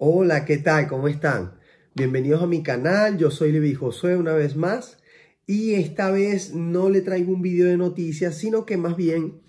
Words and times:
Hola, 0.00 0.44
¿qué 0.44 0.58
tal? 0.58 0.86
¿Cómo 0.86 1.08
están? 1.08 1.58
Bienvenidos 1.92 2.40
a 2.40 2.46
mi 2.46 2.62
canal, 2.62 3.18
yo 3.18 3.32
soy 3.32 3.50
Levi 3.50 3.74
Josué 3.74 4.16
una 4.16 4.32
vez 4.32 4.54
más 4.54 4.98
y 5.44 5.74
esta 5.74 6.12
vez 6.12 6.54
no 6.54 6.88
le 6.88 7.00
traigo 7.00 7.32
un 7.32 7.42
video 7.42 7.66
de 7.66 7.76
noticias, 7.76 8.36
sino 8.36 8.64
que 8.64 8.76
más 8.76 8.96
bien 8.96 9.40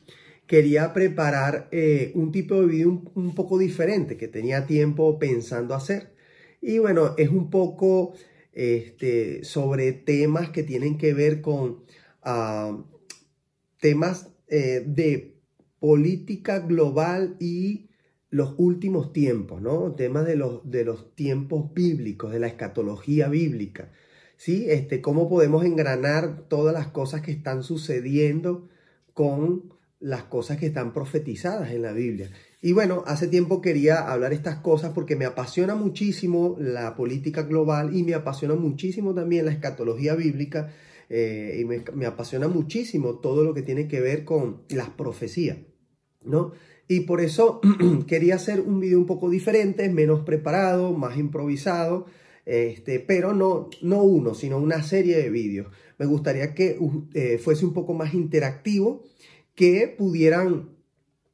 quería 0.47 0.91
preparar 0.91 1.69
eh, 1.71 2.11
un 2.15 2.31
tipo 2.31 2.59
de 2.59 2.65
video 2.65 3.03
un, 3.13 3.35
poco 3.35 3.59
diferente 3.59 4.17
que 4.17 4.27
tenía 4.27 4.65
tiempo 4.65 5.19
pensando 5.19 5.75
hacer. 5.75 6.15
Y 6.63 6.79
bueno, 6.79 7.13
es 7.19 7.29
un 7.29 7.51
poco 7.51 8.15
este, 8.51 9.43
sobre 9.43 9.91
temas 9.91 10.49
que 10.49 10.63
tienen 10.63 10.97
que 10.97 11.13
ver 11.13 11.41
con 11.41 11.83
ah, 12.23 12.75
temas 13.79 14.31
eh, 14.47 14.83
de 14.83 15.35
política 15.79 16.57
global 16.57 17.35
y 17.39 17.88
los 18.29 18.53
últimos 18.57 19.11
tiempos, 19.11 19.61
¿no? 19.61 19.93
Temas 19.93 20.25
de 20.25 20.35
los, 20.35 20.69
de 20.69 20.85
los 20.85 21.15
tiempos 21.15 21.73
bíblicos, 21.73 22.31
de 22.31 22.39
la 22.39 22.47
escatología 22.47 23.27
bíblica, 23.27 23.91
¿sí? 24.37 24.65
Este, 24.69 25.01
cómo 25.01 25.29
podemos 25.29 25.65
engranar 25.65 26.43
todas 26.47 26.73
las 26.73 26.87
cosas 26.87 27.21
que 27.21 27.31
están 27.31 27.63
sucediendo 27.63 28.69
con 29.13 29.73
las 29.99 30.23
cosas 30.23 30.57
que 30.57 30.67
están 30.67 30.93
profetizadas 30.93 31.71
en 31.71 31.81
la 31.81 31.91
Biblia. 31.91 32.31
Y 32.61 32.73
bueno, 32.73 33.03
hace 33.05 33.27
tiempo 33.27 33.61
quería 33.61 34.11
hablar 34.11 34.31
estas 34.31 34.57
cosas 34.59 34.91
porque 34.93 35.15
me 35.15 35.25
apasiona 35.25 35.75
muchísimo 35.75 36.55
la 36.59 36.95
política 36.95 37.43
global 37.43 37.95
y 37.95 38.03
me 38.03 38.13
apasiona 38.13 38.55
muchísimo 38.55 39.13
también 39.13 39.45
la 39.45 39.51
escatología 39.51 40.15
bíblica 40.15 40.71
eh, 41.09 41.57
y 41.59 41.65
me, 41.65 41.83
me 41.93 42.05
apasiona 42.05 42.47
muchísimo 42.47 43.15
todo 43.15 43.43
lo 43.43 43.53
que 43.53 43.61
tiene 43.61 43.87
que 43.87 43.99
ver 43.99 44.23
con 44.23 44.61
las 44.69 44.89
profecías, 44.89 45.57
¿no? 46.23 46.53
Y 46.91 47.01
por 47.01 47.21
eso 47.21 47.61
quería 48.07 48.35
hacer 48.35 48.59
un 48.61 48.79
video 48.79 48.97
un 48.97 49.05
poco 49.05 49.29
diferente, 49.29 49.87
menos 49.89 50.21
preparado, 50.21 50.91
más 50.93 51.17
improvisado, 51.17 52.07
este, 52.47 52.99
pero 52.99 53.35
no, 53.35 53.69
no 53.83 54.01
uno, 54.01 54.33
sino 54.33 54.57
una 54.57 54.81
serie 54.81 55.17
de 55.17 55.29
vídeos. 55.29 55.67
Me 55.99 56.07
gustaría 56.07 56.55
que 56.55 56.79
eh, 57.13 57.37
fuese 57.37 57.63
un 57.63 57.73
poco 57.73 57.93
más 57.93 58.15
interactivo, 58.15 59.03
que 59.53 59.93
pudieran 59.95 60.69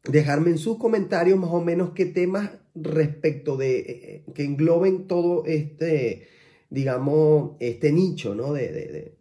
dejarme 0.04 0.52
en 0.52 0.58
sus 0.58 0.78
comentarios 0.78 1.40
más 1.40 1.52
o 1.52 1.62
menos 1.62 1.92
qué 1.92 2.06
temas 2.06 2.52
respecto 2.76 3.56
de, 3.56 3.80
eh, 3.80 4.26
que 4.34 4.44
engloben 4.44 5.08
todo 5.08 5.46
este, 5.46 6.28
digamos, 6.70 7.52
este 7.62 7.94
nicho 7.94 8.36
¿no? 8.36 8.52
de, 8.52 9.16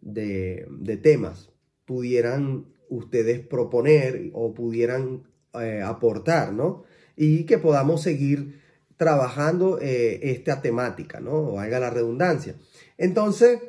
de, 0.00 0.66
de 0.70 0.96
temas 0.98 1.50
pudieran 1.84 2.66
ustedes 2.88 3.40
proponer 3.40 4.30
o 4.34 4.54
pudieran 4.54 5.29
eh, 5.54 5.82
aportar, 5.84 6.52
¿no? 6.52 6.84
Y 7.16 7.44
que 7.44 7.58
podamos 7.58 8.02
seguir 8.02 8.60
trabajando 8.96 9.78
eh, 9.80 10.20
esta 10.30 10.60
temática, 10.60 11.20
¿no? 11.20 11.52
Valga 11.52 11.80
la 11.80 11.90
redundancia. 11.90 12.56
Entonces, 12.98 13.60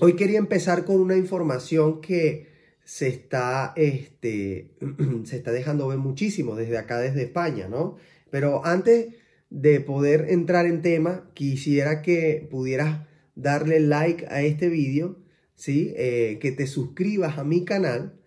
hoy 0.00 0.16
quería 0.16 0.38
empezar 0.38 0.84
con 0.84 0.96
una 0.96 1.16
información 1.16 2.00
que 2.00 2.48
se 2.84 3.08
está, 3.08 3.72
este, 3.76 4.74
se 5.24 5.36
está 5.36 5.52
dejando 5.52 5.88
ver 5.88 5.98
muchísimo 5.98 6.56
desde 6.56 6.78
acá, 6.78 6.98
desde 6.98 7.22
España, 7.22 7.68
¿no? 7.68 7.96
Pero 8.30 8.66
antes 8.66 9.14
de 9.48 9.80
poder 9.80 10.26
entrar 10.28 10.66
en 10.66 10.82
tema, 10.82 11.30
quisiera 11.34 12.02
que 12.02 12.48
pudieras 12.50 13.06
darle 13.34 13.80
like 13.80 14.26
a 14.28 14.42
este 14.42 14.68
vídeo, 14.68 15.18
¿sí? 15.54 15.92
Eh, 15.96 16.38
que 16.40 16.52
te 16.52 16.66
suscribas 16.66 17.38
a 17.38 17.44
mi 17.44 17.64
canal 17.64 18.18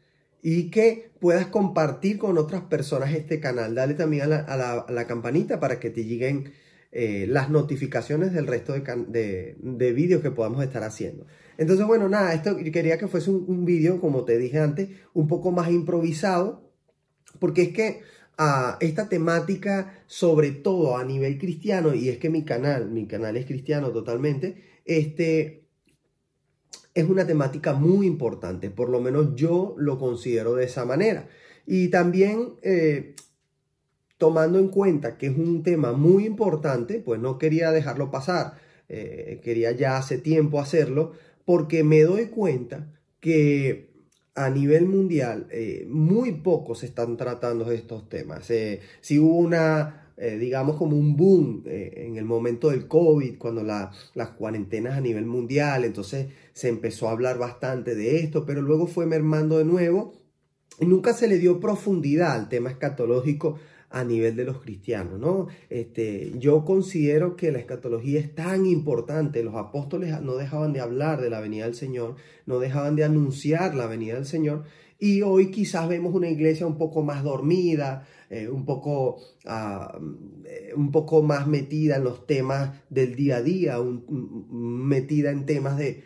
y 0.47 0.69
que 0.69 1.09
puedas 1.19 1.47
compartir 1.47 2.19
con 2.19 2.37
otras 2.37 2.61
personas 2.61 3.15
este 3.15 3.39
canal. 3.39 3.73
Dale 3.73 3.95
también 3.95 4.31
a 4.31 4.85
la, 4.87 5.07
campanita 5.07 5.59
para 5.59 5.79
que 5.79 5.89
te 5.89 6.05
lleguen 6.05 6.53
eh, 6.91 7.25
las 7.27 7.49
notificaciones 7.49 8.31
del 8.31 8.45
resto 8.45 8.73
de, 8.73 9.55
de, 9.59 9.93
vídeos 9.93 10.21
que 10.21 10.29
podamos 10.29 10.63
estar 10.63 10.83
haciendo. 10.83 11.25
Entonces, 11.57 11.87
bueno, 11.87 12.07
nada, 12.09 12.31
esto 12.35 12.55
quería 12.57 12.99
que 12.99 13.07
fuese 13.07 13.31
un, 13.31 13.65
vídeo, 13.65 13.99
como 13.99 14.23
te 14.23 14.37
dije 14.37 14.59
antes, 14.59 14.89
un 15.15 15.27
poco 15.27 15.51
más 15.51 15.71
improvisado, 15.71 16.69
porque 17.39 17.63
es 17.63 17.69
que 17.69 18.01
a 18.37 18.77
esta 18.81 19.09
temática, 19.09 19.95
sobre 20.05 20.51
todo 20.51 20.95
a 20.95 21.03
nivel 21.03 21.39
cristiano, 21.39 21.95
y 21.95 22.09
es 22.09 22.19
que 22.19 22.29
mi 22.29 22.45
canal, 22.45 22.91
mi 22.91 23.07
canal 23.07 23.35
es 23.35 23.47
cristiano 23.47 23.89
totalmente, 23.89 24.61
este, 24.85 25.64
es 26.95 27.09
una 27.09 27.27
temática 27.27 27.73
muy 27.73 28.07
importante, 28.07 28.71
por 28.71 28.89
lo 28.89 29.01
menos 29.01 29.35
yo 29.35 29.75
lo 29.77 29.99
considero 29.99 30.55
de 30.55 30.63
esa 30.63 30.85
manera. 30.85 31.27
Y 31.67 31.89
también 31.89 32.53
eh, 32.63 33.15
tomando 34.17 34.59
en 34.59 34.69
cuenta 34.69 35.17
que 35.17 35.27
es 35.27 35.37
un 35.37 35.61
tema 35.61 35.91
muy 35.91 36.25
importante, 36.25 37.01
pues 37.01 37.19
no 37.19 37.37
quería 37.37 37.71
dejarlo 37.71 38.11
pasar, 38.11 38.53
eh, 38.87 39.41
quería 39.43 39.73
ya 39.73 39.97
hace 39.97 40.17
tiempo 40.17 40.61
hacerlo, 40.61 41.11
porque 41.43 41.83
me 41.83 42.01
doy 42.03 42.27
cuenta 42.27 42.93
que 43.19 43.93
a 44.33 44.49
nivel 44.49 44.87
mundial 44.87 45.47
eh, 45.51 45.85
muy 45.89 46.31
pocos 46.31 46.83
están 46.83 47.17
tratando 47.17 47.71
estos 47.71 48.07
temas. 48.07 48.49
si 49.01 49.19
hubo 49.19 49.37
una 49.37 50.04
eh, 50.17 50.37
digamos, 50.37 50.77
como 50.77 50.95
un 50.95 51.17
boom 51.17 51.63
eh, 51.65 52.05
en 52.07 52.15
el 52.15 52.23
momento 52.23 52.69
del 52.69 52.87
COVID, 52.87 53.37
cuando 53.37 53.63
las 53.63 54.29
cuarentenas 54.37 54.97
a 54.97 55.01
nivel 55.01 55.25
mundial, 55.25 55.83
entonces 55.83 56.27
se 56.53 56.69
empezó 56.69 57.09
a 57.09 57.11
hablar 57.11 57.37
bastante 57.37 57.95
de 57.95 58.19
esto, 58.19 58.45
pero 58.45 58.61
luego 58.61 58.87
fue 58.87 59.05
mermando 59.05 59.57
de 59.57 59.65
nuevo 59.65 60.13
y 60.79 60.85
nunca 60.85 61.13
se 61.13 61.27
le 61.27 61.37
dio 61.37 61.59
profundidad 61.59 62.33
al 62.33 62.47
tema 62.47 62.69
escatológico 62.69 63.57
a 63.89 64.03
nivel 64.03 64.35
de 64.35 64.45
los 64.45 64.61
cristianos, 64.61 65.19
¿no? 65.19 65.47
Este, 65.69 66.33
yo 66.37 66.65
considero 66.65 67.35
que 67.35 67.51
la 67.51 67.59
escatología 67.59 68.19
es 68.19 68.33
tan 68.33 68.65
importante, 68.65 69.43
los 69.43 69.55
apóstoles 69.55 70.19
no 70.21 70.35
dejaban 70.35 70.73
de 70.73 70.81
hablar 70.81 71.21
de 71.21 71.29
la 71.29 71.39
venida 71.39 71.65
del 71.65 71.75
Señor, 71.75 72.15
no 72.45 72.59
dejaban 72.59 72.95
de 72.95 73.03
anunciar 73.03 73.75
la 73.75 73.87
venida 73.87 74.15
del 74.15 74.25
Señor, 74.25 74.63
y 74.99 75.21
hoy 75.21 75.51
quizás 75.51 75.87
vemos 75.87 76.13
una 76.13 76.29
iglesia 76.29 76.67
un 76.67 76.77
poco 76.77 77.03
más 77.03 77.23
dormida, 77.23 78.07
eh, 78.29 78.49
un, 78.49 78.65
poco, 78.65 79.17
ah, 79.45 79.99
eh, 80.45 80.73
un 80.75 80.91
poco 80.91 81.21
más 81.21 81.47
metida 81.47 81.97
en 81.97 82.03
los 82.03 82.25
temas 82.25 82.71
del 82.89 83.15
día 83.15 83.37
a 83.37 83.41
día, 83.43 83.77
metida 83.79 85.29
en 85.29 85.45
temas 85.45 85.77
de, 85.77 86.03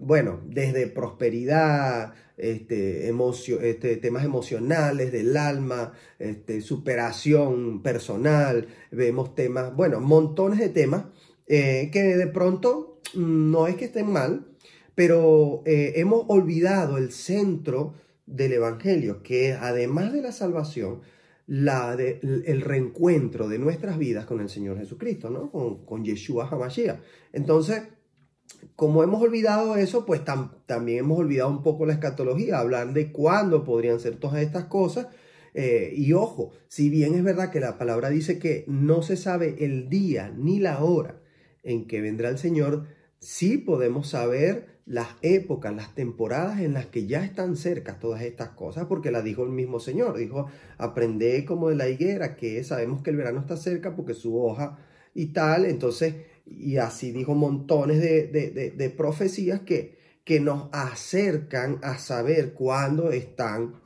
bueno, 0.00 0.40
desde 0.46 0.86
prosperidad, 0.86 2.14
este, 2.38 3.10
este, 3.10 3.96
temas 3.96 4.24
emocionales 4.24 5.12
del 5.12 5.36
alma, 5.36 5.92
este, 6.18 6.62
superación 6.62 7.82
personal, 7.82 8.68
vemos 8.90 9.34
temas, 9.34 9.74
bueno, 9.76 10.00
montones 10.00 10.58
de 10.58 10.70
temas 10.70 11.04
eh, 11.46 11.90
que 11.92 12.16
de 12.16 12.26
pronto 12.26 13.00
no 13.14 13.66
es 13.66 13.76
que 13.76 13.84
estén 13.84 14.10
mal, 14.10 14.46
pero 14.94 15.62
hemos 15.66 16.24
olvidado 16.28 16.98
el 16.98 17.10
centro 17.10 17.94
del 18.26 18.52
Evangelio, 18.52 19.22
que 19.22 19.52
además 19.52 20.12
de 20.12 20.22
la 20.22 20.32
salvación, 20.32 21.00
la 21.46 21.94
de, 21.96 22.20
el 22.22 22.60
reencuentro 22.60 23.48
de 23.48 23.58
nuestras 23.58 23.98
vidas 23.98 24.24
con 24.24 24.40
el 24.40 24.48
Señor 24.48 24.78
Jesucristo, 24.78 25.30
¿no? 25.30 25.50
Con, 25.50 25.84
con 25.84 26.04
Yeshua 26.04 26.48
HaMashiach. 26.48 27.00
Entonces, 27.32 27.82
como 28.76 29.02
hemos 29.02 29.22
olvidado 29.22 29.76
eso, 29.76 30.04
pues 30.04 30.22
también 30.24 30.98
hemos 30.98 31.18
olvidado 31.18 31.50
un 31.50 31.62
poco 31.62 31.86
la 31.86 31.92
escatología, 31.92 32.58
hablar 32.58 32.92
de 32.92 33.12
cuándo 33.12 33.64
podrían 33.64 34.00
ser 34.00 34.16
todas 34.16 34.42
estas 34.42 34.64
cosas. 34.64 35.08
Eh, 35.54 35.92
y 35.94 36.12
ojo, 36.12 36.50
si 36.68 36.90
bien 36.90 37.14
es 37.14 37.22
verdad 37.22 37.50
que 37.50 37.60
la 37.60 37.78
palabra 37.78 38.10
dice 38.10 38.38
que 38.38 38.64
no 38.66 39.02
se 39.02 39.16
sabe 39.16 39.64
el 39.64 39.88
día 39.88 40.32
ni 40.36 40.58
la 40.58 40.82
hora 40.82 41.20
en 41.62 41.86
que 41.86 42.00
vendrá 42.00 42.28
el 42.28 42.38
Señor, 42.38 42.86
sí 43.24 43.56
podemos 43.56 44.08
saber 44.08 44.74
las 44.84 45.08
épocas, 45.22 45.74
las 45.74 45.94
temporadas 45.94 46.60
en 46.60 46.74
las 46.74 46.86
que 46.86 47.06
ya 47.06 47.24
están 47.24 47.56
cerca 47.56 47.98
todas 47.98 48.20
estas 48.20 48.50
cosas, 48.50 48.84
porque 48.86 49.10
la 49.10 49.22
dijo 49.22 49.44
el 49.44 49.50
mismo 49.50 49.80
Señor, 49.80 50.18
dijo, 50.18 50.48
aprende 50.76 51.42
como 51.46 51.70
de 51.70 51.76
la 51.76 51.88
higuera, 51.88 52.36
que 52.36 52.62
sabemos 52.64 53.02
que 53.02 53.10
el 53.10 53.16
verano 53.16 53.40
está 53.40 53.56
cerca 53.56 53.96
porque 53.96 54.12
su 54.12 54.38
hoja 54.38 54.78
y 55.14 55.26
tal, 55.26 55.64
entonces, 55.64 56.14
y 56.44 56.76
así 56.76 57.12
dijo 57.12 57.34
montones 57.34 57.98
de, 58.00 58.26
de, 58.76 58.90
profecías 58.90 59.60
que, 59.60 59.96
que 60.22 60.38
nos 60.38 60.68
acercan 60.72 61.78
a 61.82 61.96
saber 61.96 62.52
cuándo 62.52 63.10
están 63.10 63.76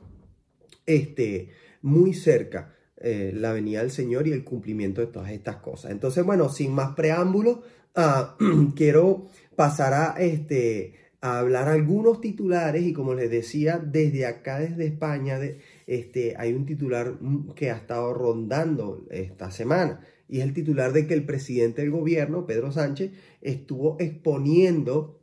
este, 0.85 1.49
muy 1.81 2.13
cerca 2.13 2.75
eh, 2.97 3.31
la 3.33 3.53
venida 3.53 3.79
del 3.79 3.91
Señor 3.91 4.27
y 4.27 4.33
el 4.33 4.43
cumplimiento 4.43 4.99
de 4.99 5.07
todas 5.07 5.31
estas 5.31 5.57
cosas. 5.57 5.91
Entonces, 5.91 6.25
bueno, 6.25 6.49
sin 6.49 6.73
más 6.73 6.95
preámbulos, 6.95 7.59
ah, 7.95 8.37
quiero 8.75 9.27
pasar 9.55 9.93
a, 9.93 10.15
este, 10.19 10.95
a 11.21 11.39
hablar 11.39 11.67
algunos 11.67 12.21
titulares 12.21 12.83
y 12.83 12.93
como 12.93 13.13
les 13.13 13.29
decía, 13.29 13.77
desde 13.77 14.25
acá, 14.25 14.59
desde 14.59 14.85
España, 14.85 15.39
de, 15.39 15.59
este, 15.87 16.35
hay 16.37 16.53
un 16.53 16.65
titular 16.65 17.17
que 17.55 17.71
ha 17.71 17.75
estado 17.75 18.13
rondando 18.13 19.05
esta 19.09 19.51
semana 19.51 20.01
y 20.29 20.39
es 20.39 20.43
el 20.43 20.53
titular 20.53 20.93
de 20.93 21.07
que 21.07 21.15
el 21.15 21.25
presidente 21.25 21.81
del 21.81 21.91
gobierno, 21.91 22.45
Pedro 22.45 22.71
Sánchez, 22.71 23.11
estuvo 23.41 23.97
exponiendo 23.99 25.19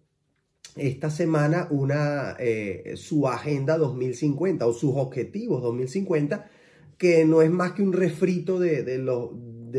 esta 0.74 1.10
semana 1.10 1.68
una, 1.70 2.36
eh, 2.38 2.94
su 2.96 3.28
agenda 3.28 3.78
2050 3.78 4.66
o 4.66 4.72
sus 4.72 4.96
objetivos 4.96 5.62
2050, 5.62 6.50
que 6.98 7.24
no 7.24 7.40
es 7.40 7.50
más 7.50 7.72
que 7.72 7.82
un 7.82 7.92
refrito 7.92 8.58
de, 8.58 8.82
de, 8.82 8.98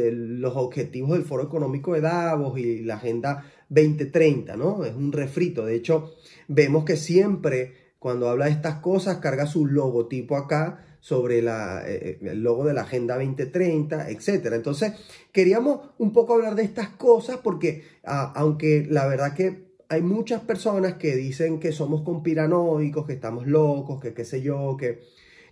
de 0.01 0.11
los 0.11 0.55
objetivos 0.55 1.11
del 1.11 1.23
Foro 1.23 1.43
Económico 1.43 1.93
de 1.93 2.01
Davos 2.01 2.57
y 2.59 2.83
la 2.83 2.95
Agenda 2.95 3.45
2030, 3.69 4.55
¿no? 4.55 4.85
Es 4.85 4.95
un 4.95 5.11
refrito. 5.11 5.65
De 5.65 5.75
hecho, 5.75 6.13
vemos 6.47 6.85
que 6.85 6.95
siempre 6.95 7.73
cuando 7.99 8.29
habla 8.29 8.45
de 8.45 8.51
estas 8.51 8.75
cosas 8.75 9.17
carga 9.17 9.47
su 9.47 9.65
logotipo 9.65 10.37
acá 10.37 10.85
sobre 10.99 11.41
la, 11.41 11.83
eh, 11.87 12.19
el 12.21 12.43
logo 12.43 12.65
de 12.65 12.73
la 12.73 12.81
Agenda 12.81 13.15
2030, 13.15 14.09
etc. 14.09 14.53
Entonces, 14.53 14.93
queríamos 15.31 15.89
un 15.97 16.13
poco 16.13 16.33
hablar 16.33 16.55
de 16.55 16.63
estas 16.63 16.89
cosas 16.89 17.37
porque, 17.43 17.83
aunque 18.03 18.85
la 18.89 19.07
verdad 19.07 19.33
que 19.33 19.67
hay 19.89 20.01
muchas 20.01 20.41
personas 20.41 20.95
que 20.95 21.15
dicen 21.15 21.59
que 21.59 21.71
somos 21.71 22.01
conspiranoicos, 22.01 23.05
que 23.05 23.13
estamos 23.13 23.47
locos, 23.47 24.01
que 24.01 24.13
qué 24.13 24.25
sé 24.25 24.41
yo, 24.41 24.75
que, 24.77 24.99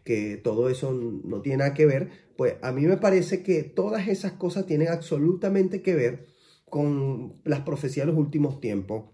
que 0.04 0.38
todo 0.38 0.70
eso 0.70 0.92
no 0.92 1.42
tiene 1.42 1.60
nada 1.60 1.74
que 1.74 1.86
ver, 1.86 2.10
pues 2.38 2.56
a 2.62 2.72
mí 2.72 2.86
me 2.86 2.98
parece 2.98 3.44
que 3.44 3.64
todas 3.64 4.08
esas 4.08 4.34
cosas 4.34 4.66
tienen 4.66 4.90
absolutamente 4.90 5.82
que 5.82 5.96
ver 5.96 6.28
con 6.70 7.42
las 7.44 7.62
profecías 7.62 8.06
de 8.06 8.12
los 8.12 8.20
últimos 8.20 8.60
tiempos. 8.60 9.12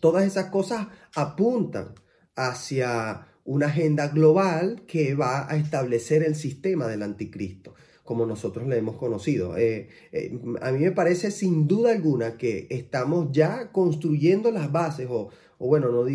Todas 0.00 0.24
esas 0.24 0.46
cosas 0.46 0.88
apuntan 1.14 1.94
hacia 2.34 3.28
una 3.44 3.66
agenda 3.66 4.08
global 4.08 4.82
que 4.86 5.14
va 5.14 5.50
a 5.50 5.56
establecer 5.56 6.22
el 6.24 6.34
sistema 6.34 6.88
del 6.88 7.02
anticristo, 7.02 7.74
como 8.02 8.26
nosotros 8.26 8.66
le 8.66 8.76
hemos 8.76 8.96
conocido. 8.96 9.56
Eh, 9.56 9.88
eh, 10.10 10.38
a 10.60 10.72
mí 10.72 10.80
me 10.80 10.90
parece 10.90 11.30
sin 11.30 11.68
duda 11.68 11.92
alguna 11.92 12.36
que 12.36 12.66
estamos 12.70 13.28
ya 13.30 13.70
construyendo 13.70 14.50
las 14.50 14.72
bases, 14.72 15.06
o, 15.08 15.30
bueno, 15.58 15.90
no 15.92 16.06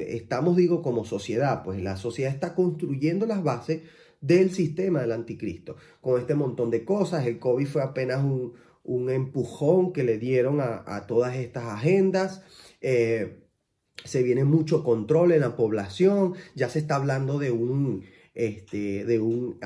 estamos 0.00 0.56
digo 0.56 0.82
como 0.82 1.04
sociedad, 1.04 1.62
pues 1.62 1.80
la 1.80 1.96
sociedad 1.96 2.34
está 2.34 2.54
construyendo 2.54 3.24
las 3.24 3.42
bases 3.44 3.82
del 4.20 4.50
sistema 4.50 5.00
del 5.00 5.12
anticristo, 5.12 5.76
con 6.00 6.20
este 6.20 6.34
montón 6.34 6.70
de 6.70 6.84
cosas. 6.84 7.26
El 7.26 7.38
COVID 7.38 7.66
fue 7.66 7.82
apenas 7.82 8.22
un, 8.24 8.54
empujón 9.10 9.92
que 9.92 10.04
le 10.04 10.18
dieron 10.18 10.60
a, 10.60 11.06
todas 11.06 11.36
estas 11.36 11.64
agendas. 11.64 12.42
Eh, 12.80 13.44
se 14.04 14.22
viene 14.22 14.44
mucho 14.44 14.82
control 14.82 15.32
en 15.32 15.40
la 15.40 15.56
población, 15.56 16.34
ya 16.54 16.68
se 16.68 16.78
está 16.78 16.96
hablando 16.96 17.38
de 17.38 17.50
un, 17.50 18.04
este, 18.34 19.04
de 19.04 19.20
un, 19.20 19.58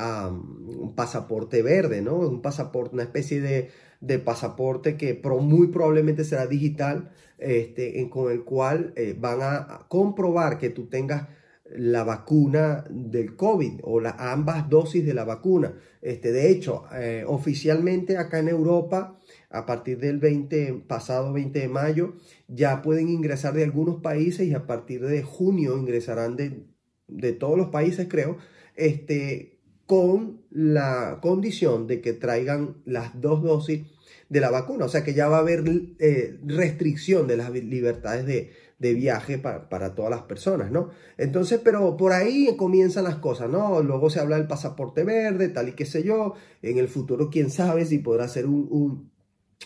pasaporte 0.96 1.62
verde, 1.62 2.02
¿no? 2.02 2.16
Un 2.16 2.42
pasaporte, 2.42 2.94
una 2.94 3.04
especie 3.04 3.40
de, 3.40 4.18
pasaporte 4.18 4.96
que 4.96 5.20
muy 5.40 5.68
probablemente 5.68 6.24
será 6.24 6.46
digital, 6.46 7.12
este, 7.38 8.08
con 8.10 8.30
el 8.30 8.44
cual 8.44 8.92
eh, 8.96 9.16
van 9.18 9.38
a 9.42 9.86
comprobar 9.88 10.58
que 10.58 10.70
tú 10.70 10.86
tengas 10.86 11.28
la 11.76 12.04
vacuna 12.04 12.84
del 12.90 13.36
COVID 13.36 13.80
o 13.82 14.00
la, 14.00 14.10
ambas 14.18 14.68
dosis 14.68 15.04
de 15.04 15.14
la 15.14 15.24
vacuna. 15.24 15.74
Este, 16.02 16.32
de 16.32 16.50
hecho, 16.50 16.84
eh, 16.94 17.24
oficialmente 17.26 18.16
acá 18.16 18.38
en 18.38 18.48
Europa, 18.48 19.18
a 19.50 19.66
partir 19.66 19.98
del 19.98 20.18
20, 20.18 20.84
pasado 20.86 21.32
20 21.32 21.58
de 21.58 21.68
mayo, 21.68 22.14
ya 22.48 22.82
pueden 22.82 23.08
ingresar 23.08 23.54
de 23.54 23.64
algunos 23.64 24.00
países 24.00 24.46
y 24.46 24.54
a 24.54 24.66
partir 24.66 25.04
de 25.04 25.22
junio 25.22 25.76
ingresarán 25.76 26.36
de, 26.36 26.64
de 27.08 27.32
todos 27.32 27.58
los 27.58 27.68
países, 27.68 28.06
creo, 28.08 28.38
este, 28.76 29.60
con 29.86 30.42
la 30.50 31.18
condición 31.20 31.86
de 31.86 32.00
que 32.00 32.12
traigan 32.12 32.76
las 32.84 33.20
dos 33.20 33.42
dosis 33.42 33.82
de 34.28 34.40
la 34.40 34.50
vacuna. 34.50 34.86
O 34.86 34.88
sea 34.88 35.04
que 35.04 35.14
ya 35.14 35.28
va 35.28 35.38
a 35.38 35.40
haber 35.40 35.64
eh, 35.98 36.38
restricción 36.44 37.26
de 37.26 37.36
las 37.36 37.50
libertades 37.50 38.26
de, 38.26 38.52
de 38.78 38.94
viaje 38.94 39.38
para, 39.38 39.94
todas 39.94 40.10
las 40.10 40.22
personas, 40.22 40.70
¿no? 40.70 40.90
Entonces, 41.16 41.60
pero 41.62 41.96
por 41.96 42.12
ahí 42.12 42.54
comienzan 42.56 43.04
las 43.04 43.16
cosas, 43.16 43.48
¿no? 43.48 43.82
Luego 43.82 44.10
se 44.10 44.20
habla 44.20 44.36
del 44.36 44.46
pasaporte 44.46 45.04
verde, 45.04 45.48
tal 45.48 45.68
y 45.68 45.72
qué 45.72 45.86
sé 45.86 46.02
yo. 46.02 46.34
En 46.60 46.78
el 46.78 46.88
futuro, 46.88 47.30
quién 47.30 47.50
sabe 47.50 47.86
si 47.86 47.98
podrá 47.98 48.28
ser 48.28 48.46
un, 48.46 49.10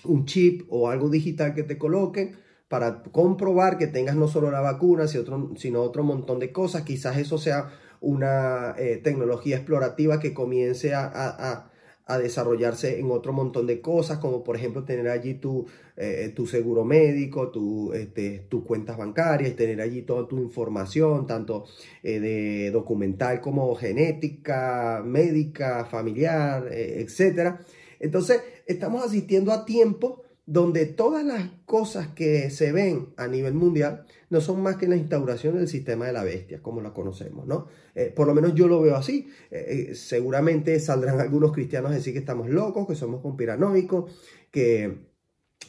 un, 0.05 0.25
chip 0.27 0.67
o 0.69 0.89
algo 0.89 1.09
digital 1.09 1.55
que 1.55 1.63
te 1.63 1.79
coloquen 1.79 2.37
para 2.69 3.03
comprobar 3.03 3.79
que 3.79 3.87
tengas 3.87 4.15
no 4.15 4.29
solo 4.29 4.51
la 4.51 4.61
vacuna, 4.61 5.07
sino 5.09 5.83
otro 5.83 6.05
montón 6.05 6.39
de 6.39 6.53
cosas. 6.53 6.83
Quizás 6.83 7.17
eso 7.17 7.39
sea 7.39 7.71
una 8.01 8.75
eh, 8.79 9.01
tecnología 9.03 9.57
explorativa 9.57 10.21
que 10.21 10.35
comience 10.35 10.95
a 10.95 11.71
desarrollarse 12.17 12.99
en 12.99 13.11
otro 13.11 13.35
montón 13.35 13.67
de 13.67 13.83
cosas, 13.83 14.17
como 14.17 14.43
por 14.43 14.57
ejemplo 14.57 14.85
tener 14.85 15.09
allí 15.09 15.35
tu, 15.35 15.67
eh, 15.95 16.33
tu 16.35 16.47
seguro 16.47 16.83
médico, 16.83 17.51
tu, 17.51 17.93
este, 17.93 18.47
tus 18.49 18.65
cuentas 18.65 18.97
bancarias, 18.97 19.55
tener 19.57 19.83
allí 19.83 20.03
toda 20.03 20.27
tu 20.27 20.39
información, 20.39 21.27
tanto 21.27 21.67
eh, 22.03 22.19
de 22.19 22.71
documental 22.71 23.43
como 23.43 23.75
genética, 23.75 25.03
médica, 25.05 25.85
familiar, 25.85 26.69
eh, 26.71 27.07
etc. 27.07 27.57
Entonces, 28.01 28.41
estamos 28.65 29.05
asistiendo 29.05 29.53
a 29.53 29.67
tiempo 29.67 30.23
donde 30.47 30.87
todas 30.87 31.23
las 31.27 31.51
cosas 31.67 32.09
que 32.09 32.49
se 32.49 32.73
ven 32.73 33.09
a 33.19 33.29
nivel 33.29 33.53
mundial 33.53 34.07
no 34.31 34.41
son 34.41 34.63
más 34.63 34.77
que 34.77 34.87
la 34.87 34.97
instauración 34.97 35.57
del 35.57 35.69
sistema 35.69 36.07
de 36.07 36.13
la 36.13 36.25
bestia, 36.25 36.63
como 36.63 36.81
la 36.81 36.93
conocemos, 36.93 37.47
¿no? 37.47 37.69
Eh, 37.95 38.13
por 38.15 38.27
lo 38.27 38.35
menos 38.35 38.55
yo 38.55 38.69
lo 38.69 38.81
veo 38.81 38.97
así. 38.97 39.29
Eh, 39.51 39.89
eh, 39.91 39.95
seguramente 39.95 40.79
saldrán 40.81 41.21
algunos 41.21 41.53
cristianos 41.53 41.91
a 41.91 41.95
decir 41.95 42.13
que 42.13 42.19
estamos 42.19 42.49
locos, 42.49 42.87
que 42.87 42.95
somos 42.95 43.23
conspiranoicos, 43.23 44.13
que 44.51 45.07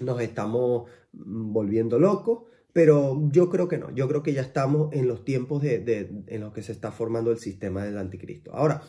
nos 0.01 0.21
estamos 0.21 0.89
mm, 1.13 1.53
volviendo 1.53 1.99
locos, 1.99 2.43
pero 2.73 3.29
yo 3.31 3.49
creo 3.49 3.67
que 3.67 3.77
no, 3.77 3.93
yo 3.95 4.07
creo 4.07 4.23
que 4.23 4.33
ya 4.33 4.41
estamos 4.41 4.93
en 4.93 5.07
los 5.07 5.25
tiempos 5.25 5.61
de, 5.61 6.23
en 6.27 6.41
los 6.41 6.53
que 6.53 6.61
se 6.61 6.71
está 6.71 6.91
formando 6.91 7.31
el 7.31 7.39
sistema 7.39 7.83
del 7.83 7.97
anticristo. 7.97 8.53
Ahora, 8.53 8.83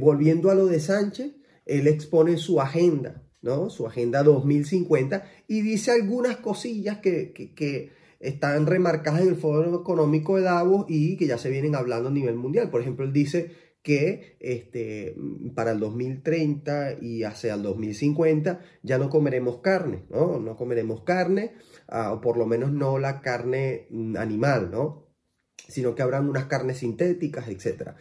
volviendo 0.00 0.50
a 0.50 0.54
lo 0.54 0.66
de 0.66 0.80
Sánchez, 0.80 1.32
él 1.66 1.86
expone 1.86 2.38
su 2.38 2.60
agenda 2.60 3.24
¿no? 3.44 3.68
Su 3.68 3.86
Agenda 3.86 4.22
2050 4.22 5.22
y 5.46 5.60
dice 5.60 5.90
algunas 5.90 6.38
cosillas 6.38 6.98
que, 6.98 7.92
están 8.24 8.66
remarcadas 8.66 9.22
en 9.22 9.28
el 9.28 9.36
Foro 9.36 9.80
Económico 9.80 10.36
de 10.36 10.42
Davos 10.42 10.86
y 10.88 11.16
que 11.16 11.26
ya 11.26 11.38
se 11.38 11.50
vienen 11.50 11.74
hablando 11.74 12.08
a 12.08 12.12
nivel 12.12 12.36
mundial. 12.36 12.70
Por 12.70 12.80
ejemplo, 12.80 13.04
él 13.04 13.12
dice 13.12 13.52
que 13.82 14.36
este, 14.40 15.14
para 15.54 15.72
el 15.72 15.78
2030 15.78 17.02
y 17.02 17.24
hacia 17.24 17.54
el 17.54 17.62
2050 17.62 18.60
ya 18.82 18.98
no 18.98 19.10
comeremos 19.10 19.58
carne, 19.58 20.04
¿no? 20.08 20.40
No 20.40 20.56
comeremos 20.56 21.02
carne, 21.02 21.52
ah, 21.88 22.12
o 22.12 22.20
por 22.20 22.38
lo 22.38 22.46
menos 22.46 22.72
no 22.72 22.98
la 22.98 23.20
carne 23.20 23.86
mm, 23.90 24.16
animal, 24.16 24.70
¿no? 24.70 25.04
sino 25.68 25.94
que 25.94 26.02
habrán 26.02 26.28
unas 26.28 26.44
carnes 26.44 26.78
sintéticas, 26.78 27.48
etc. 27.48 27.92